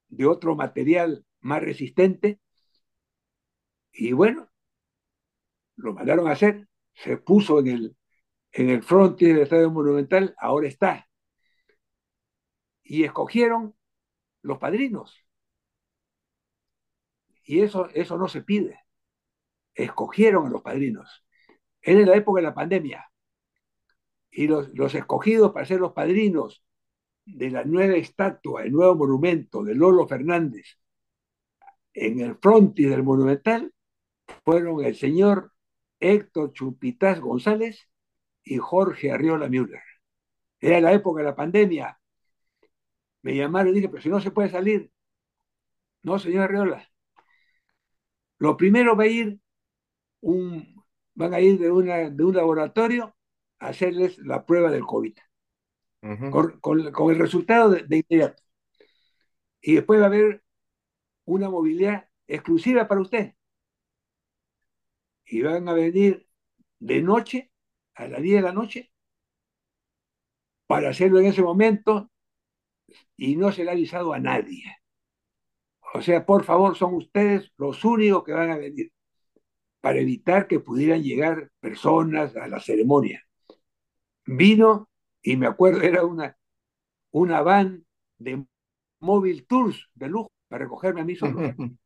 [0.08, 2.40] de otro material más resistente.
[3.94, 4.50] Y bueno,
[5.76, 7.96] lo mandaron a hacer, se puso en el,
[8.52, 11.08] en el frontis del Estadio Monumental, ahora está.
[12.84, 13.74] Y escogieron
[14.42, 15.26] los padrinos.
[17.44, 18.80] Y eso, eso no se pide.
[19.74, 21.24] Escogieron a los padrinos.
[21.80, 23.10] Era en la época de la pandemia.
[24.30, 26.64] Y los, escogidos para ser los padrinos
[27.24, 30.78] de la nueva estatua, el nuevo monumento de Lolo Fernández
[31.94, 33.72] en el frontis del Monumental
[34.44, 35.52] fueron el señor
[36.00, 37.88] Héctor Chupitaz González
[38.44, 39.82] y Jorge Arriola Müller.
[40.60, 41.98] Era la época de la pandemia.
[43.22, 44.90] Me llamaron y dije, pero si no se puede salir.
[46.02, 46.88] No, señor Arriola.
[48.38, 49.38] Lo primero va a ir
[50.22, 53.16] un, van a ir de, una, de un laboratorio
[53.60, 55.14] a hacerles la prueba del COVID,
[56.02, 56.30] Ujú.
[56.30, 58.42] con, con- con el resultado de, de inmediato.
[59.62, 60.44] Y después va a haber
[61.26, 63.34] una movilidad exclusiva para usted.
[65.26, 66.28] Y van a venir
[66.78, 67.50] de noche,
[67.94, 68.92] a las 10 de la noche,
[70.66, 72.10] para hacerlo en ese momento
[73.16, 74.64] y no se le ha avisado a nadie.
[75.94, 78.92] O sea, por favor, son ustedes los únicos que van a venir
[79.82, 83.20] para evitar que pudieran llegar personas a la ceremonia.
[84.24, 84.88] Vino,
[85.20, 86.36] y me acuerdo, era una,
[87.10, 87.84] una van
[88.16, 88.46] de
[89.00, 91.40] móvil tours de lujo para recogerme a mí solo.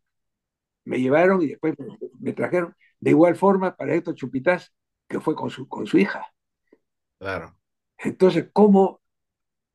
[0.85, 1.75] Me llevaron y después
[2.21, 2.73] me, trajeron.
[3.01, 4.73] De igual forma para Héctor Chupitaz,
[5.09, 6.33] que fue con su, con su hija.
[7.19, 7.59] Claro,
[7.99, 9.01] Entonces, ¿cómo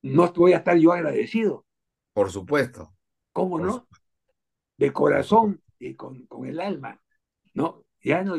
[0.03, 1.65] no voy a estar yo agradecido?
[2.13, 2.93] por supuesto.
[3.33, 3.87] ¿Cómo Por no?
[4.77, 7.01] De corazón y con, con el alma.
[7.53, 8.35] No, ya no,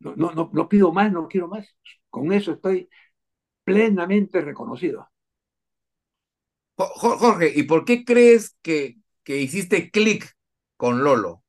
[0.00, 1.66] no, no, no, pido más, no quiero más.
[2.10, 2.88] Con eso estoy
[3.64, 5.10] plenamente reconocido.
[6.78, 10.36] Jo- Jo- Jorge, ¿y por qué crees que, que hiciste clic
[10.76, 11.42] con Lolo?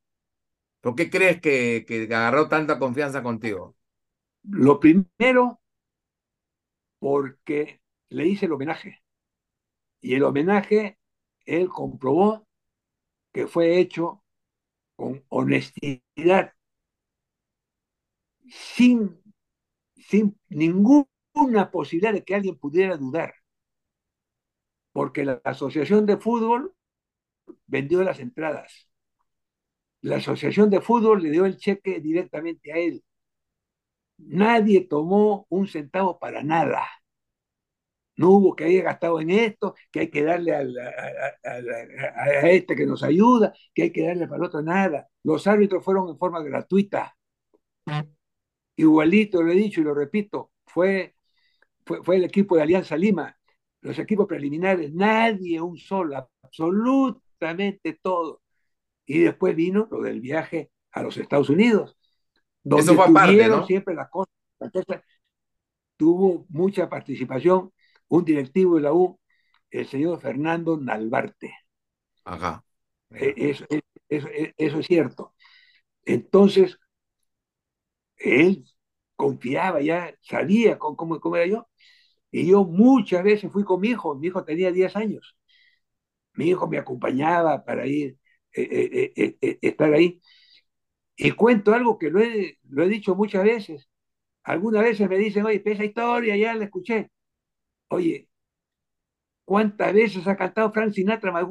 [0.81, 3.77] ¿Por qué crees que, que agarró tanta confianza contigo?
[4.49, 5.61] Lo primero,
[6.99, 9.01] porque le hice el homenaje.
[10.01, 10.97] Y el homenaje,
[11.45, 12.47] él comprobó
[13.33, 14.23] que fue hecho
[14.97, 16.53] con honestidad,
[18.49, 19.21] sin,
[19.95, 23.33] sin ninguna posibilidad de que alguien pudiera dudar.
[24.91, 26.73] Porque la Asociación de Fútbol
[27.67, 28.89] vendió las entradas.
[30.01, 33.03] La Asociación de Fútbol le dio el cheque directamente a él.
[34.19, 36.83] Nadie tomó un centavo para nada.
[38.15, 40.59] No hubo que haya gastado en esto, que hay que darle a,
[41.43, 45.07] a este que nos ayuda, que hay que darle para el otro, nada.
[45.23, 47.15] Los árbitros fueron en forma gratuita.
[48.77, 51.15] Igualito, lo he dicho y lo repito, fue,
[51.85, 53.35] fue, fue el equipo de Alianza Lima,
[53.81, 58.41] los equipos preliminares, nadie, un solo, absolutamente todo.
[59.05, 61.97] Y después vino lo del viaje a los Estados Unidos,
[62.63, 63.65] donde Eso tuvieron ¿no?
[63.65, 64.31] siempre las cosas,
[65.95, 67.71] tuvo mucha participación
[68.09, 69.19] un directivo de la U,
[69.71, 71.53] el señor Fernando Nalbarte.
[72.25, 72.63] Ajá.
[73.11, 75.33] Eh, Eso, eh, eso, eh, eso es cierto.
[76.05, 76.77] Entonces,
[78.17, 78.65] él
[79.15, 81.67] confiaba ya, sabía cómo, cómo, era yo.
[82.31, 85.37] Y yo muchas veces fui con mi hijo, mi hijo tenía 10 años.
[86.33, 88.17] Mi hijo me acompañaba para ir,
[88.53, 90.21] eh, eh, eh, eh, estar ahí.
[91.17, 93.89] Y cuento algo que lo he, lo he dicho muchas veces.
[94.43, 97.11] algunas veces me dicen, oye, esa historia ya la escuché.
[97.89, 98.29] Oye,
[99.45, 101.43] ¿cuántas veces ha cantado Frank Sinatra My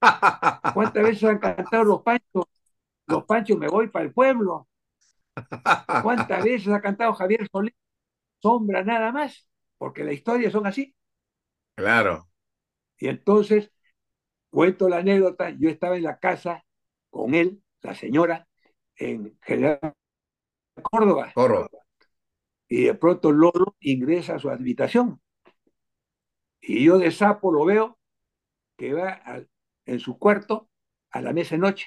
[0.74, 2.44] ¿Cuántas veces han cantado los panchos?
[3.06, 4.68] Los panchos me voy para el pueblo.
[6.02, 7.74] ¿Cuántas veces ha cantado Javier Solís?
[8.40, 10.94] Sombra nada más, porque la historia son así.
[11.74, 12.28] Claro.
[12.98, 13.72] Y entonces,
[14.50, 16.64] cuento la anécdota, yo estaba en la casa
[17.10, 18.46] con él, la señora,
[18.96, 19.94] en General
[20.82, 21.32] Córdoba.
[21.34, 21.68] Córdoba.
[22.68, 25.20] Y de pronto Lolo ingresa a su habitación.
[26.60, 27.98] Y yo de sapo lo veo
[28.76, 29.20] que va
[29.86, 30.68] en su cuarto
[31.10, 31.86] a la mesa de noche.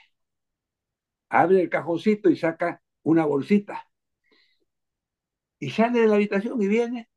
[1.29, 3.89] Abre el cajoncito y saca una bolsita.
[5.59, 7.09] Y sale de la habitación y viene.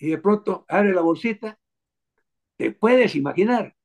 [0.00, 1.60] Y de pronto abre la bolsita.
[2.56, 3.76] Te puedes imaginar.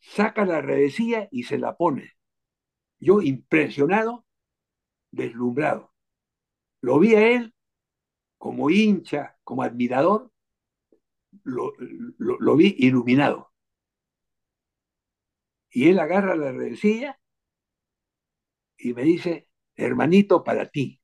[0.00, 2.12] Saca la redecilla y se la pone.
[2.98, 4.26] Yo impresionado,
[5.10, 5.94] deslumbrado.
[6.82, 7.54] Lo vi a él
[8.36, 10.30] como hincha, como admirador,
[11.44, 11.72] lo,
[12.18, 13.52] lo, vi iluminado.
[15.70, 17.18] Y él agarra la redecilla
[18.76, 21.00] y me dice, hermanito, para ti.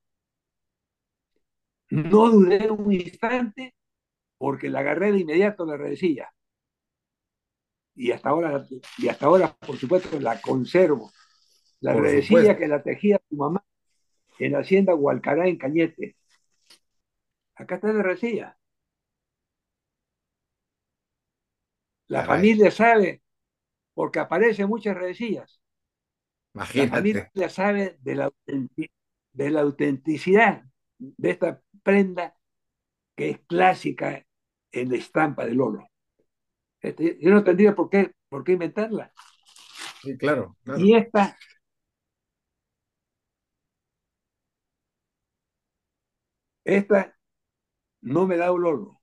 [1.90, 3.74] No dudé un instante
[4.36, 6.30] porque la agarré de inmediato la redecilla.
[7.94, 8.64] Y hasta ahora,
[8.98, 11.10] y hasta ahora, por supuesto, la conservo.
[11.80, 13.64] La redecilla que la tejía tu mamá
[14.38, 16.16] en la hacienda Hualcará en Cañete.
[17.54, 18.56] Acá está la redecilla.
[22.06, 23.22] La familia sabe,
[23.94, 25.57] porque aparecen muchas redecillas.
[26.54, 26.90] Imagínate.
[26.90, 28.30] La familia sabe de la,
[29.32, 30.64] de la autenticidad
[30.98, 32.36] de esta prenda
[33.14, 34.24] que es clásica
[34.72, 35.88] en la estampa del Lolo.
[36.80, 39.12] Este, yo no tendría por qué, por qué inventarla.
[40.02, 41.36] Sí, claro, Y esta,
[46.64, 47.16] esta
[48.00, 49.00] no me da un Lolo.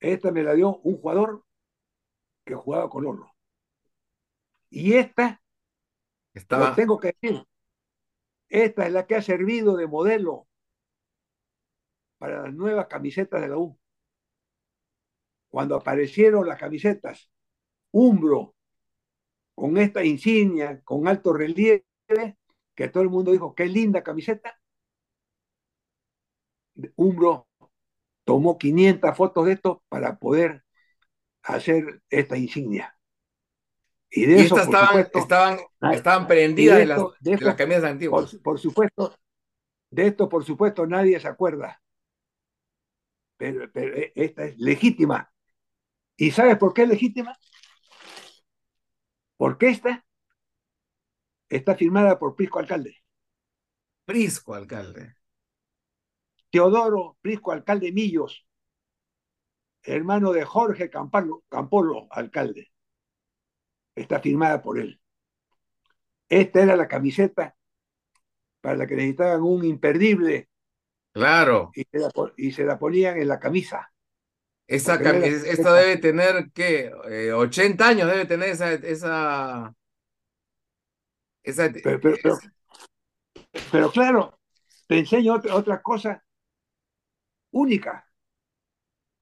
[0.00, 1.44] Esta me la dio un jugador
[2.44, 3.30] que jugaba con Lolo.
[4.70, 5.42] Y esta,
[6.34, 6.70] Estaba...
[6.70, 7.46] lo tengo que decir,
[8.48, 10.46] esta es la que ha servido de modelo
[12.18, 13.78] para las nuevas camisetas de la U.
[15.48, 17.30] Cuando aparecieron las camisetas
[17.92, 18.56] Umbro,
[19.54, 21.84] con esta insignia, con alto relieve,
[22.74, 24.58] que todo el mundo dijo, qué linda camiseta.
[26.96, 27.46] Umbro
[28.24, 30.64] tomó 500 fotos de esto para poder
[31.42, 32.93] hacer esta insignia.
[34.16, 35.58] Y de eso, estaban, estaban,
[35.92, 38.30] estaban prendidas de, las, de, las camisas antiguas.
[38.30, 39.18] Por, por, supuesto,
[39.90, 41.82] de esto, por supuesto, nadie se acuerda.
[43.36, 45.32] Pero, pero esta es legítima.
[46.16, 47.36] ¿Y sabes por qué es legítima?
[49.36, 50.04] Porque esta
[51.48, 52.96] está firmada por Prisco Alcalde.
[54.04, 55.16] Prisco Alcalde.
[56.50, 58.46] Teodoro Prisco Alcalde Millos,
[59.82, 62.73] hermano de Jorge Campolo, Campolo Alcalde.
[63.94, 65.00] Está firmada por él.
[66.28, 67.56] Esta era la camiseta
[68.60, 70.48] para la que necesitaban un imperdible.
[71.12, 71.70] Claro.
[71.74, 73.92] Y se la, y se la ponían en la camisa.
[74.66, 76.90] Esa esta debe tener, ¿qué?
[77.08, 78.72] Eh, 80 años debe tener esa...
[78.72, 79.74] esa,
[81.42, 82.38] esa pero, pero, pero,
[83.70, 84.38] pero, claro,
[84.88, 86.24] te enseño otra, otra cosa
[87.50, 88.08] única,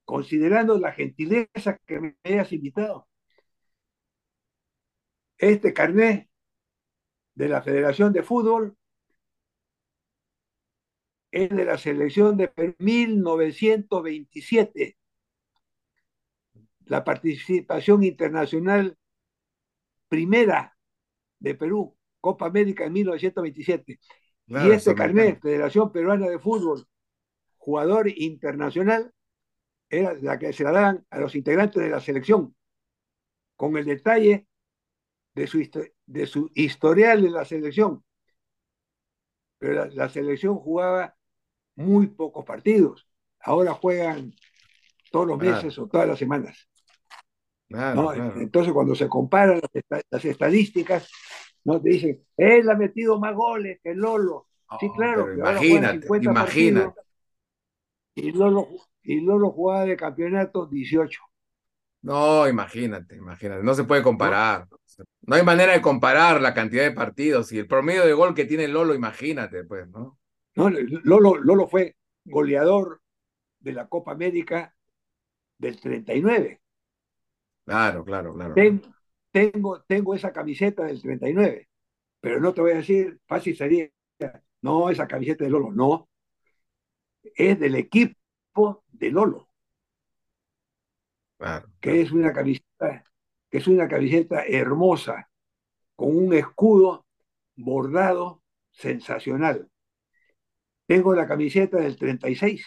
[0.04, 3.08] considerando la gentileza que me hayas invitado.
[5.42, 6.30] Este carnet
[7.34, 8.76] de la Federación de Fútbol
[11.32, 14.96] es de la selección de 1927
[16.84, 18.96] la participación internacional
[20.08, 20.78] primera
[21.40, 23.98] de Perú, Copa América en 1927.
[24.46, 26.86] Claro, y este carnet, Federación Peruana de Fútbol,
[27.56, 29.12] jugador internacional,
[29.90, 32.54] era la que se la daban a los integrantes de la selección,
[33.56, 34.46] con el detalle
[35.34, 38.04] de su, de su historial en la selección.
[39.58, 41.14] Pero la, la selección jugaba
[41.76, 43.08] muy pocos partidos.
[43.40, 44.32] Ahora juegan
[45.10, 46.68] todos los meses o todas las semanas.
[47.68, 48.08] Claro, ¿no?
[48.10, 48.40] claro.
[48.40, 51.10] Entonces, cuando se comparan las, las, estadísticas,
[51.64, 51.80] ¿no?
[51.80, 54.48] te dicen, él ha metido más goles que Lolo.
[54.68, 55.32] Oh, sí, claro.
[55.32, 57.00] imagínate, imagínate.
[58.14, 58.68] Y Lolo,
[59.02, 61.20] y Lolo jugaba de campeonato 18.
[62.02, 63.62] No, imagínate, imagínate.
[63.62, 64.66] No se puede comparar.
[65.26, 65.36] No.
[65.36, 68.68] hay manera de comparar la cantidad de partidos y el promedio de gol que tiene
[68.68, 70.18] Lolo, imagínate, pues, ¿no?
[70.56, 73.00] No, Lolo, Lolo fue goleador
[73.60, 74.74] de la Copa América
[75.58, 76.60] del 39.
[77.64, 78.54] Claro, claro, claro.
[78.54, 78.82] Ten,
[79.30, 81.68] tengo, tengo esa camiseta del 39,
[82.20, 83.88] pero no te voy a decir, fácil sería
[84.60, 86.08] No, esa camiseta de Lolo, no.
[87.22, 89.51] Es del equipo de Lolo.
[91.80, 93.04] Que es una camiseta,
[93.50, 95.28] que es una camiseta hermosa,
[95.96, 97.06] con un escudo
[97.56, 99.68] bordado sensacional.
[100.86, 102.66] Tengo la camiseta del 36.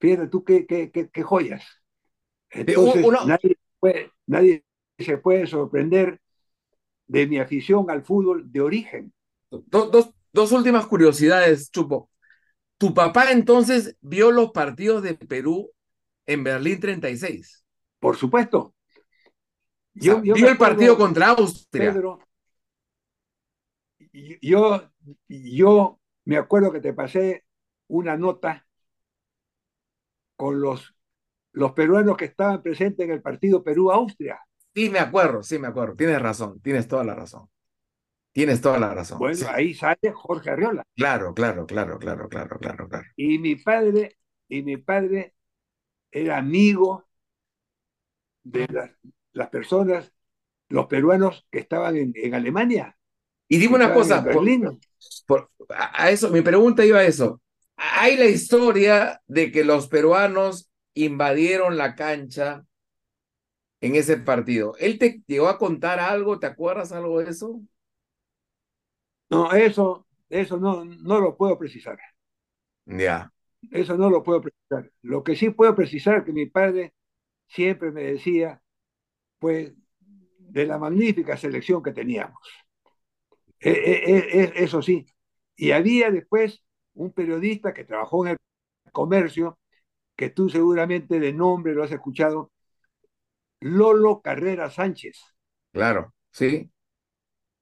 [0.00, 1.64] Fíjate tú qué, qué, qué, joyas.
[2.48, 3.58] Entonces, nadie,
[4.26, 4.64] nadie
[4.98, 6.20] se puede sorprender
[7.06, 9.12] de mi afición al fútbol de origen.
[9.50, 12.10] dos, dos últimas curiosidades, Chupo.
[12.78, 15.70] ¿Tu papá entonces vio los partidos de Perú
[16.32, 17.64] en Berlín 36?
[17.98, 18.74] Por supuesto.
[19.94, 21.92] Yo, vio el partido contra Austria.
[21.92, 22.20] Pedro,
[24.40, 24.90] yo,
[25.28, 27.44] yo me acuerdo que te pasé
[27.88, 28.64] una nota
[30.36, 30.94] con los,
[31.52, 34.40] los peruanos que estaban presentes en el partido Perú-Austria.
[34.72, 35.96] Sí, me acuerdo, sí, me acuerdo.
[35.96, 37.48] Tienes razón, tienes toda la razón.
[38.32, 39.18] Tienes toda la razón.
[39.18, 40.84] Bueno, ahí sale Jorge Arriola.
[40.94, 43.06] Claro, claro, claro, claro, claro, claro, claro.
[43.16, 44.16] Y mi padre,
[44.48, 45.34] y mi padre
[46.10, 47.06] era amigo
[48.42, 48.90] de las,
[49.32, 50.12] las personas,
[50.68, 52.96] los peruanos que estaban en, en Alemania.
[53.48, 54.24] Y dime una cosa,
[55.26, 57.40] por, a eso, mi pregunta iba a eso.
[57.76, 62.64] Hay la historia de que los peruanos invadieron la cancha
[63.80, 64.74] en ese partido.
[64.78, 66.38] ¿Él te llegó a contar algo?
[66.38, 67.60] ¿Te acuerdas algo de eso?
[69.30, 71.98] No, eso, eso no, no lo puedo precisar.
[72.86, 73.30] Ya.
[73.70, 74.90] Eso no lo puedo precisar.
[75.02, 76.94] Lo que sí puedo precisar que mi padre
[77.46, 78.62] siempre me decía,
[79.38, 79.72] pues,
[80.38, 82.38] de la magnífica selección que teníamos.
[83.60, 85.06] E, e, e, eso sí.
[85.56, 88.38] Y había después un periodista que trabajó en el
[88.92, 89.58] comercio,
[90.16, 92.50] que tú seguramente de nombre lo has escuchado,
[93.60, 95.18] Lolo Carrera Sánchez.
[95.72, 96.70] Claro, sí.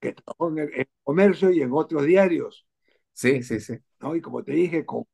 [0.00, 2.66] Que trabajó en el, comercio y en otros diarios.
[3.12, 3.74] Sí, sí, sí.
[4.00, 4.14] ¿no?
[4.14, 5.04] Y como te dije, con,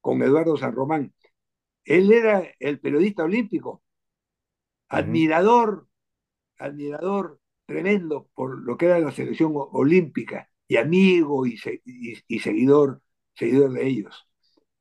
[0.00, 1.14] con Eduardo San Román.
[1.84, 3.82] Él era el periodista olímpico,
[4.88, 5.86] admirador,
[6.58, 11.58] admirador tremendo por lo que era la selección olímpica y amigo y,
[12.28, 13.02] y, seguidor,
[13.34, 14.28] seguidor de ellos.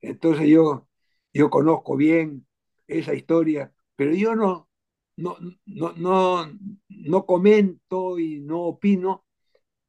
[0.01, 0.89] Entonces yo,
[1.33, 2.47] yo conozco bien
[2.87, 4.69] esa historia, pero yo no,
[5.17, 6.47] no, no, no,
[6.89, 9.25] no comento y no opino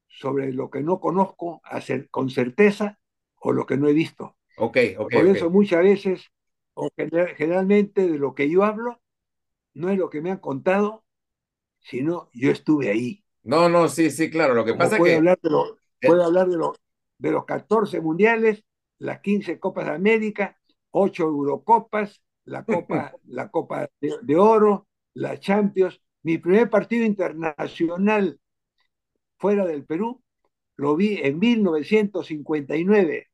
[0.09, 3.01] sobre lo que no conozco hacer, con certeza
[3.37, 4.38] o lo que no he visto.
[4.59, 5.13] Okay, ok.
[5.13, 6.31] Por eso muchas veces,
[6.75, 6.91] o
[7.37, 9.01] generalmente de lo que yo hablo,
[9.75, 11.05] no es lo que me han contado,
[11.81, 13.25] sino yo estuve ahí.
[13.45, 14.55] No, no, sí, sí, claro.
[14.55, 15.15] Lo que pasa es que.
[15.15, 15.51] Hablar de
[16.01, 16.75] puedo hablar de, lo,
[17.19, 18.65] de los 14 mundiales,
[18.99, 20.59] las 15 Copas de América,
[20.91, 26.01] 8 Eurocopas, la Copa, la Copa de, Oro, la Champions.
[26.23, 28.41] Mi primer partido internacional
[29.39, 30.21] fuera del Perú
[30.77, 33.29] lo vi en 1959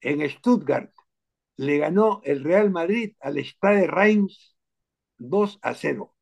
[0.00, 0.92] en Stuttgart.
[1.56, 4.56] Le ganó el Real Madrid al Stade Reims
[5.18, 6.14] 2 a 0.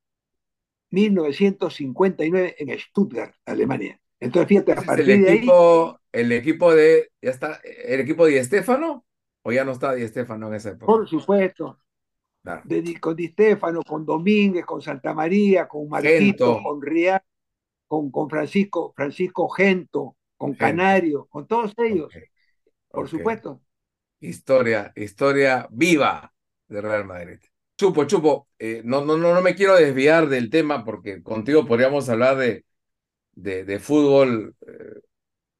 [0.91, 4.01] 1959 en Stuttgart, Alemania.
[4.21, 6.21] Entonces, fíjate, a partir el de equipo, ahí.
[6.21, 7.11] El equipo de.
[7.21, 7.61] ¿Ya está?
[7.65, 9.05] ¿El equipo de Estefano?
[9.43, 10.87] ¿O ya no está Di Estefano en esa época?
[10.87, 11.79] Por supuesto.
[13.01, 17.21] con Di Stefano, con Domínguez, con Santa María, con Marquito, con Rial,
[17.87, 22.13] con, con Francisco, Francisco Gento, con Canario, con todos ellos.
[22.89, 23.61] Por supuesto.
[24.25, 26.33] Historia, historia viva
[26.69, 27.39] de Real Madrid.
[27.77, 32.09] Chupo, Chupo, eh, no, no, no, no me quiero desviar del tema porque contigo podríamos
[32.09, 32.65] hablar de,
[33.33, 35.01] de, fútbol, eh,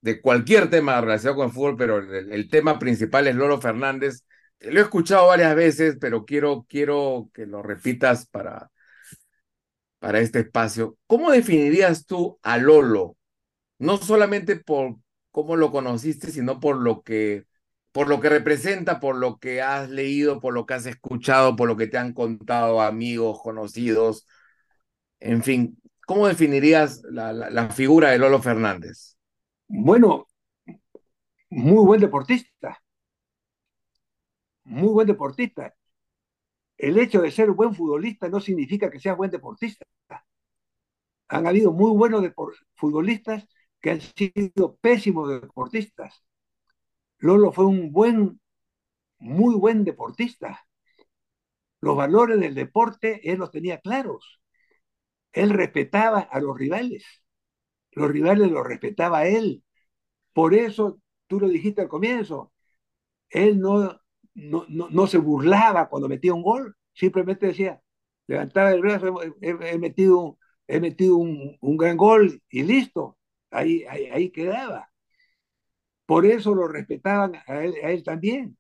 [0.01, 4.25] de cualquier tema relacionado con el fútbol, pero el, tema principal es Lolo Fernández.
[4.61, 8.71] Lo he escuchado varias veces, pero quiero, quiero que lo repitas para,
[9.99, 10.97] para este espacio.
[11.07, 13.17] ¿Cómo definirías tú a Lolo?
[13.79, 14.97] No solamente por
[15.33, 17.45] cómo lo conociste, sino por lo que
[17.95, 21.69] por lo que representa, por lo que has leído, por lo que has escuchado, por
[21.69, 24.27] lo que te han contado amigos, conocidos,
[25.21, 29.17] en fin, ¿cómo definirías la, figura de Lolo Fernández?
[29.69, 30.27] Bueno,
[31.51, 32.83] muy buen deportista,
[34.65, 35.73] muy buen deportista.
[36.77, 39.87] El hecho de ser buen futbolista no significa que seas buen deportista.
[41.29, 42.25] Han habido muy buenos
[42.75, 43.47] futbolistas
[43.81, 46.25] que han sido pésimos deportistas.
[47.25, 48.39] Lolo fue un buen,
[49.19, 50.67] muy buen deportista.
[51.81, 54.43] Los valores del deporte él los tenía claros.
[55.33, 57.03] Él respetaba a los rivales.
[57.93, 59.65] Los rivales lo respetaba él.
[60.35, 62.53] Por eso, tú lo dijiste al comienzo,
[63.31, 63.99] él no,
[64.35, 66.77] no, no, se burlaba cuando metía un gol.
[66.93, 67.81] Simplemente decía,
[68.27, 73.17] levantaba el brazo, he, metido, he metido un, gran gol y listo.
[73.51, 74.91] Ahí, ahí quedaba.
[76.07, 78.57] Por eso lo respetaban a él, también.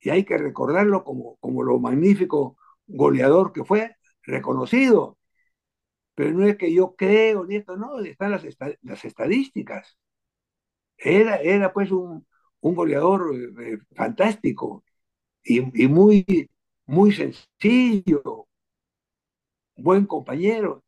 [0.00, 2.56] Y hay que recordarlo como, como lo magnífico
[2.86, 5.18] goleador que fue, reconocido.
[6.14, 8.44] Pero no es que yo creo ni esto, no, están las,
[8.82, 9.98] las estadísticas.
[10.98, 12.26] Era, era pues un,
[12.60, 14.84] un goleador eh, fantástico
[15.44, 16.50] y, y, muy,
[16.86, 18.48] muy sencillo,
[19.76, 20.84] buen compañero.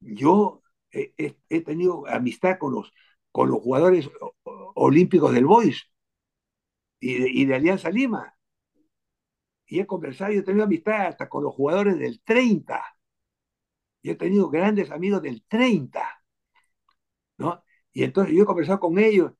[0.00, 0.62] Yo
[0.92, 1.12] he,
[1.48, 2.92] he, tenido amistad con los,
[3.32, 4.10] con los jugadores
[4.74, 5.90] olímpicos del Boys
[7.00, 8.34] y de, y de Alianza Lima.
[9.66, 12.82] Y he conversado, yo he tenido amistad hasta con los jugadores del 30.
[14.02, 16.18] Yo he tenido grandes amigos del 30.
[17.38, 17.62] ¿no?
[17.92, 19.32] Y entonces yo he conversado con ellos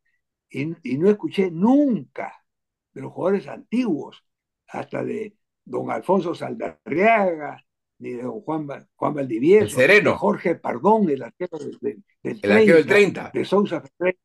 [0.48, 2.44] y, y no escuché nunca
[2.92, 4.24] de los jugadores antiguos,
[4.68, 7.64] hasta de don Alfonso Saldarriaga,
[7.98, 10.16] ni de don Juan, Juan Valdivieso, el sereno.
[10.16, 14.18] Jorge Pardón, el arquero del, del, del 30, el arquero del 30, de Sousa Ferrer.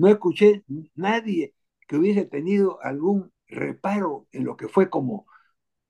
[0.00, 0.64] No escuché
[0.96, 1.54] nadie
[1.86, 5.26] que hubiese tenido algún reparo en lo que fue como,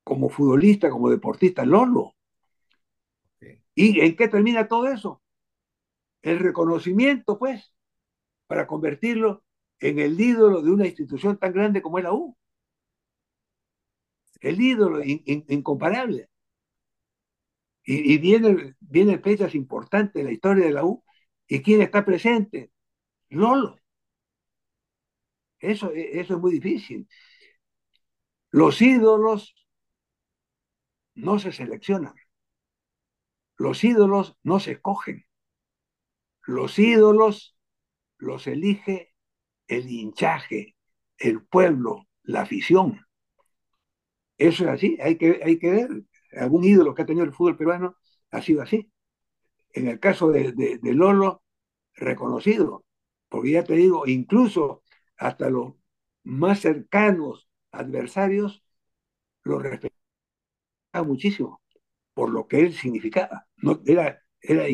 [0.04, 2.14] como futbolista, como deportista Lolo.
[3.74, 5.20] ¿Y en qué termina todo eso?
[6.22, 7.74] El reconocimiento, pues,
[8.48, 9.44] para convertirlo
[9.80, 12.36] en el ídolo de una institución tan grande como es la U.
[14.42, 16.28] El ídolo in, in, incomparable.
[17.84, 21.02] Y, y vienen, vienen fechas importantes de la historia de la U.
[21.48, 22.70] ¿Y quién está presente?
[23.30, 23.79] Lolo.
[25.60, 27.06] Eso, eso es muy difícil.
[28.52, 29.56] Los ídolos
[31.14, 32.14] no se seleccionan.
[33.58, 35.24] Los ídolos no se escogen.
[36.44, 37.56] Los ídolos
[38.18, 39.14] los elige
[39.68, 40.76] el hinchaje,
[41.18, 43.06] el pueblo, la afición.
[44.38, 45.88] Eso es así, hay que, hay que ver.
[46.32, 47.96] Algún ídolo que ha tenido el fútbol peruano
[48.30, 48.90] ha sido así.
[49.72, 51.42] En el caso de, de, de Lolo,
[51.94, 52.84] reconocido,
[53.28, 54.84] porque ya te digo, incluso
[55.20, 55.74] hasta los
[56.24, 58.64] más cercanos adversarios
[59.44, 60.00] lo respetaban
[61.06, 61.60] muchísimo
[62.14, 63.46] por lo que él significaba.
[63.56, 64.64] No, era era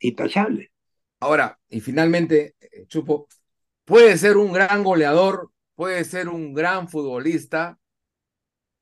[0.00, 0.72] intachable.
[1.20, 3.28] Ahora, y finalmente, eh, Chupo,
[3.84, 7.78] puede ser un gran goleador, puede ser un gran futbolista,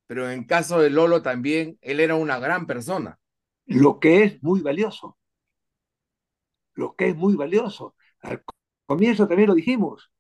[0.07, 3.19] pero en caso de Lolo también, él era una gran persona.
[3.67, 5.19] Lo que es muy valioso.
[6.75, 7.95] Lo que es muy valioso.
[8.21, 8.43] Al
[8.87, 10.11] comienzo también lo dijimos.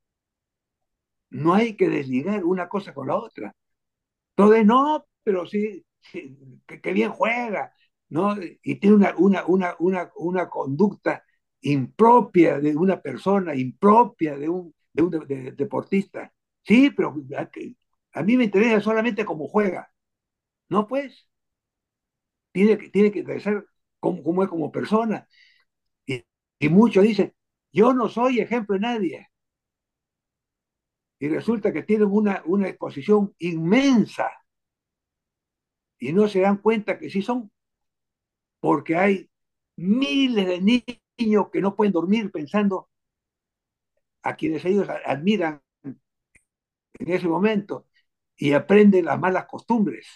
[1.30, 3.54] No hay que desligar una cosa con la otra.
[4.34, 7.72] Todo no, pero sí, que, que, bien juega,
[8.08, 8.36] ¿no?
[8.62, 11.24] Y tiene una, una, una, una, una conducta
[11.62, 16.32] impropia de una persona, impropia de un, de un de, de, deportista.
[16.62, 17.14] Sí, pero
[18.12, 19.90] a, mí me interesa solamente cómo juega.
[20.68, 21.28] No, pues.
[22.52, 23.24] Tiene que, tiene que
[24.00, 25.28] como, como es como persona.
[26.06, 26.24] Y,
[26.60, 27.34] y muchos dicen,
[27.72, 29.28] yo no soy ejemplo de nadie.
[31.18, 34.30] Y resulta que tienen una, una exposición inmensa.
[35.98, 37.50] Y no se dan cuenta que sí son.
[38.60, 39.30] Porque hay
[39.76, 40.60] miles de
[41.18, 42.88] niños que no pueden dormir pensando
[44.22, 45.62] a quienes ellos admiran
[46.98, 47.86] en ese momento
[48.36, 50.06] y aprenden las malas costumbres.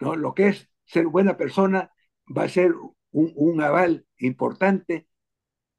[0.00, 0.16] ¿no?
[0.16, 1.92] Lo que es ser buena persona
[2.36, 5.08] va a ser un, un aval importante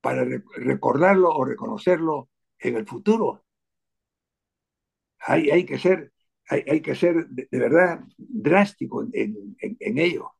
[0.01, 2.29] para re recordarlo o reconocerlo
[2.63, 3.43] en el futuro.
[5.19, 6.11] Hay, hay que ser,
[6.49, 10.33] hay, hay que ser de, de, verdad drástico en, en, en ello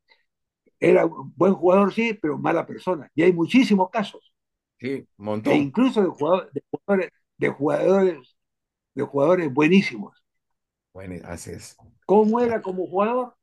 [0.84, 3.10] era un buen jugador, sí, pero mala persona.
[3.16, 4.34] Y hay muchísimos casos.
[4.80, 5.54] Sí, un montón.
[5.54, 8.38] E incluso de jugadores, de jugadores, de jugadores,
[8.94, 10.24] de jugadores buenísimos.
[10.92, 11.78] Bueno, así es.
[12.06, 13.36] ¿Cómo era como jugador?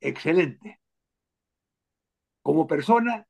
[0.00, 0.80] Excelente.
[2.42, 3.26] Como persona,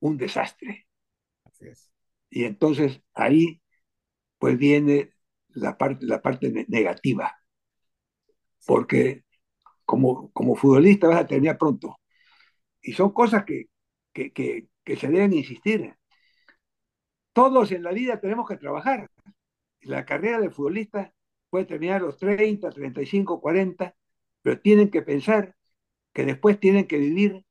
[0.00, 0.86] un desastre.
[1.44, 1.91] Así es.
[2.32, 3.62] Y entonces ahí,
[4.38, 5.14] pues viene
[5.50, 7.36] la parte, la parte negativa.
[8.66, 9.24] Porque
[9.84, 12.00] como, como futbolista vas a terminar pronto.
[12.82, 13.66] Y son cosas que,
[14.14, 15.94] que, que, que, se deben insistir.
[17.34, 19.10] Todos en la vida tenemos que trabajar.
[19.82, 21.12] La carrera de futbolista
[21.50, 23.94] puede terminar a los 30, 35, 40,
[24.42, 25.54] pero tienen que pensar
[26.14, 27.44] que después tienen que vivir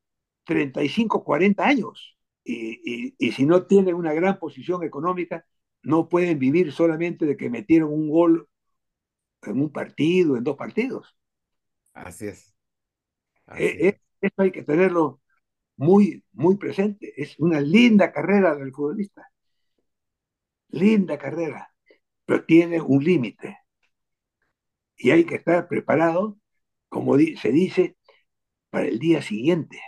[0.46, 2.18] 35, 40 años.
[2.44, 5.46] Y, y, y si no tienen una gran posición económica,
[5.84, 8.50] no pueden vivir solamente de que metieron un gol
[9.44, 11.16] en un partido, en dos partidos.
[11.94, 12.54] Así es.
[13.46, 13.96] Así eh, es.
[14.22, 15.22] Eso hay que tenerlo
[15.78, 17.14] muy, muy presente.
[17.18, 19.30] Es una linda carrera del futbolista.
[20.72, 21.72] Linda carrera,
[22.26, 23.60] pero tiene un límite.
[24.98, 26.38] Y hay que estar preparado,
[26.90, 27.98] como se dice,
[28.72, 29.80] para el día siguiente.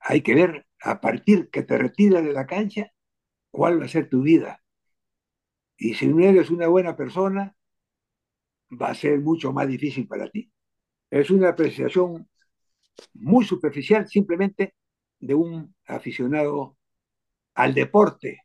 [0.00, 2.92] Hay que ver a partir que te retiras de la cancha,
[3.50, 4.62] cuál va a ser tu vida.
[5.76, 7.56] Y si no eres una buena persona,
[8.70, 10.50] va a ser mucho más difícil para ti.
[11.10, 12.28] Es una apreciación
[13.14, 14.74] muy superficial simplemente
[15.18, 16.76] de un aficionado
[17.54, 18.42] al deporte.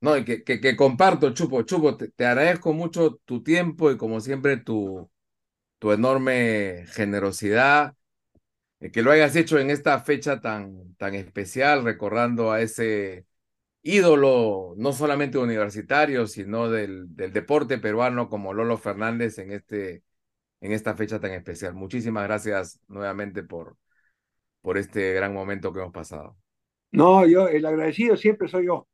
[0.00, 1.62] No, y que, que, que comparto, Chupo.
[1.62, 5.10] Chupo, te, te, agradezco mucho tu tiempo y como siempre tu,
[5.78, 7.94] tu enorme generosidad,
[8.92, 13.26] que lo hayas hecho en esta fecha tan, tan especial, recordando a ese
[13.82, 20.04] ídolo, no solamente universitario, sino del, del deporte peruano como Lolo Fernández en, este,
[20.60, 21.74] en esta fecha tan especial.
[21.74, 23.76] Muchísimas gracias nuevamente por,
[24.62, 26.36] por este gran momento que hemos pasado.
[26.92, 28.86] No, yo, el agradecido siempre soy yo.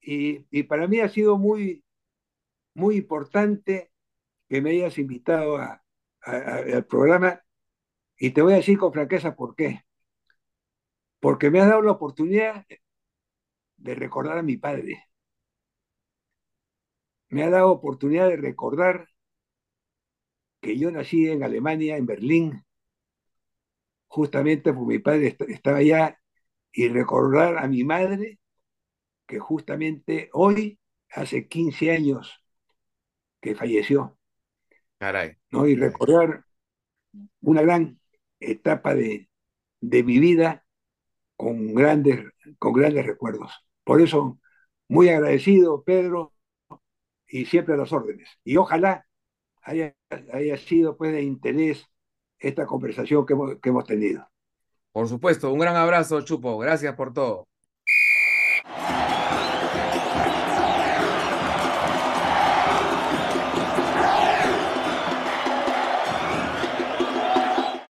[0.00, 1.84] Y, y para mí ha sido muy,
[2.74, 3.92] muy importante
[4.48, 5.84] que me hayas invitado a,
[6.22, 7.42] al programa
[8.20, 9.82] y te voy a decir con franqueza por qué.
[11.20, 12.66] Porque me has dado la oportunidad
[13.78, 15.02] de recordar a mi padre.
[17.30, 19.08] Me ha dado oportunidad de recordar
[20.60, 22.64] que yo nací en Alemania, en Berlín,
[24.06, 26.20] justamente porque mi padre estaba allá,
[26.72, 28.38] y recordar a mi madre,
[29.26, 32.44] que justamente hoy, hace 15 años
[33.40, 34.18] que falleció.
[34.98, 35.38] Caray.
[35.50, 35.66] ¿no?
[35.66, 36.44] Y recordar
[37.40, 37.99] una gran
[38.40, 39.28] etapa de,
[39.80, 40.66] de mi vida
[41.36, 42.26] con grandes,
[42.58, 43.52] con grandes recuerdos.
[43.84, 44.38] Por eso,
[44.88, 46.32] muy agradecido, Pedro,
[47.28, 48.28] y siempre a las órdenes.
[48.44, 49.06] Y ojalá
[49.62, 49.94] haya,
[50.32, 51.86] haya sido pues, de interés
[52.38, 54.28] esta conversación que hemos, que hemos tenido.
[54.92, 56.58] Por supuesto, un gran abrazo, Chupo.
[56.58, 57.48] Gracias por todo.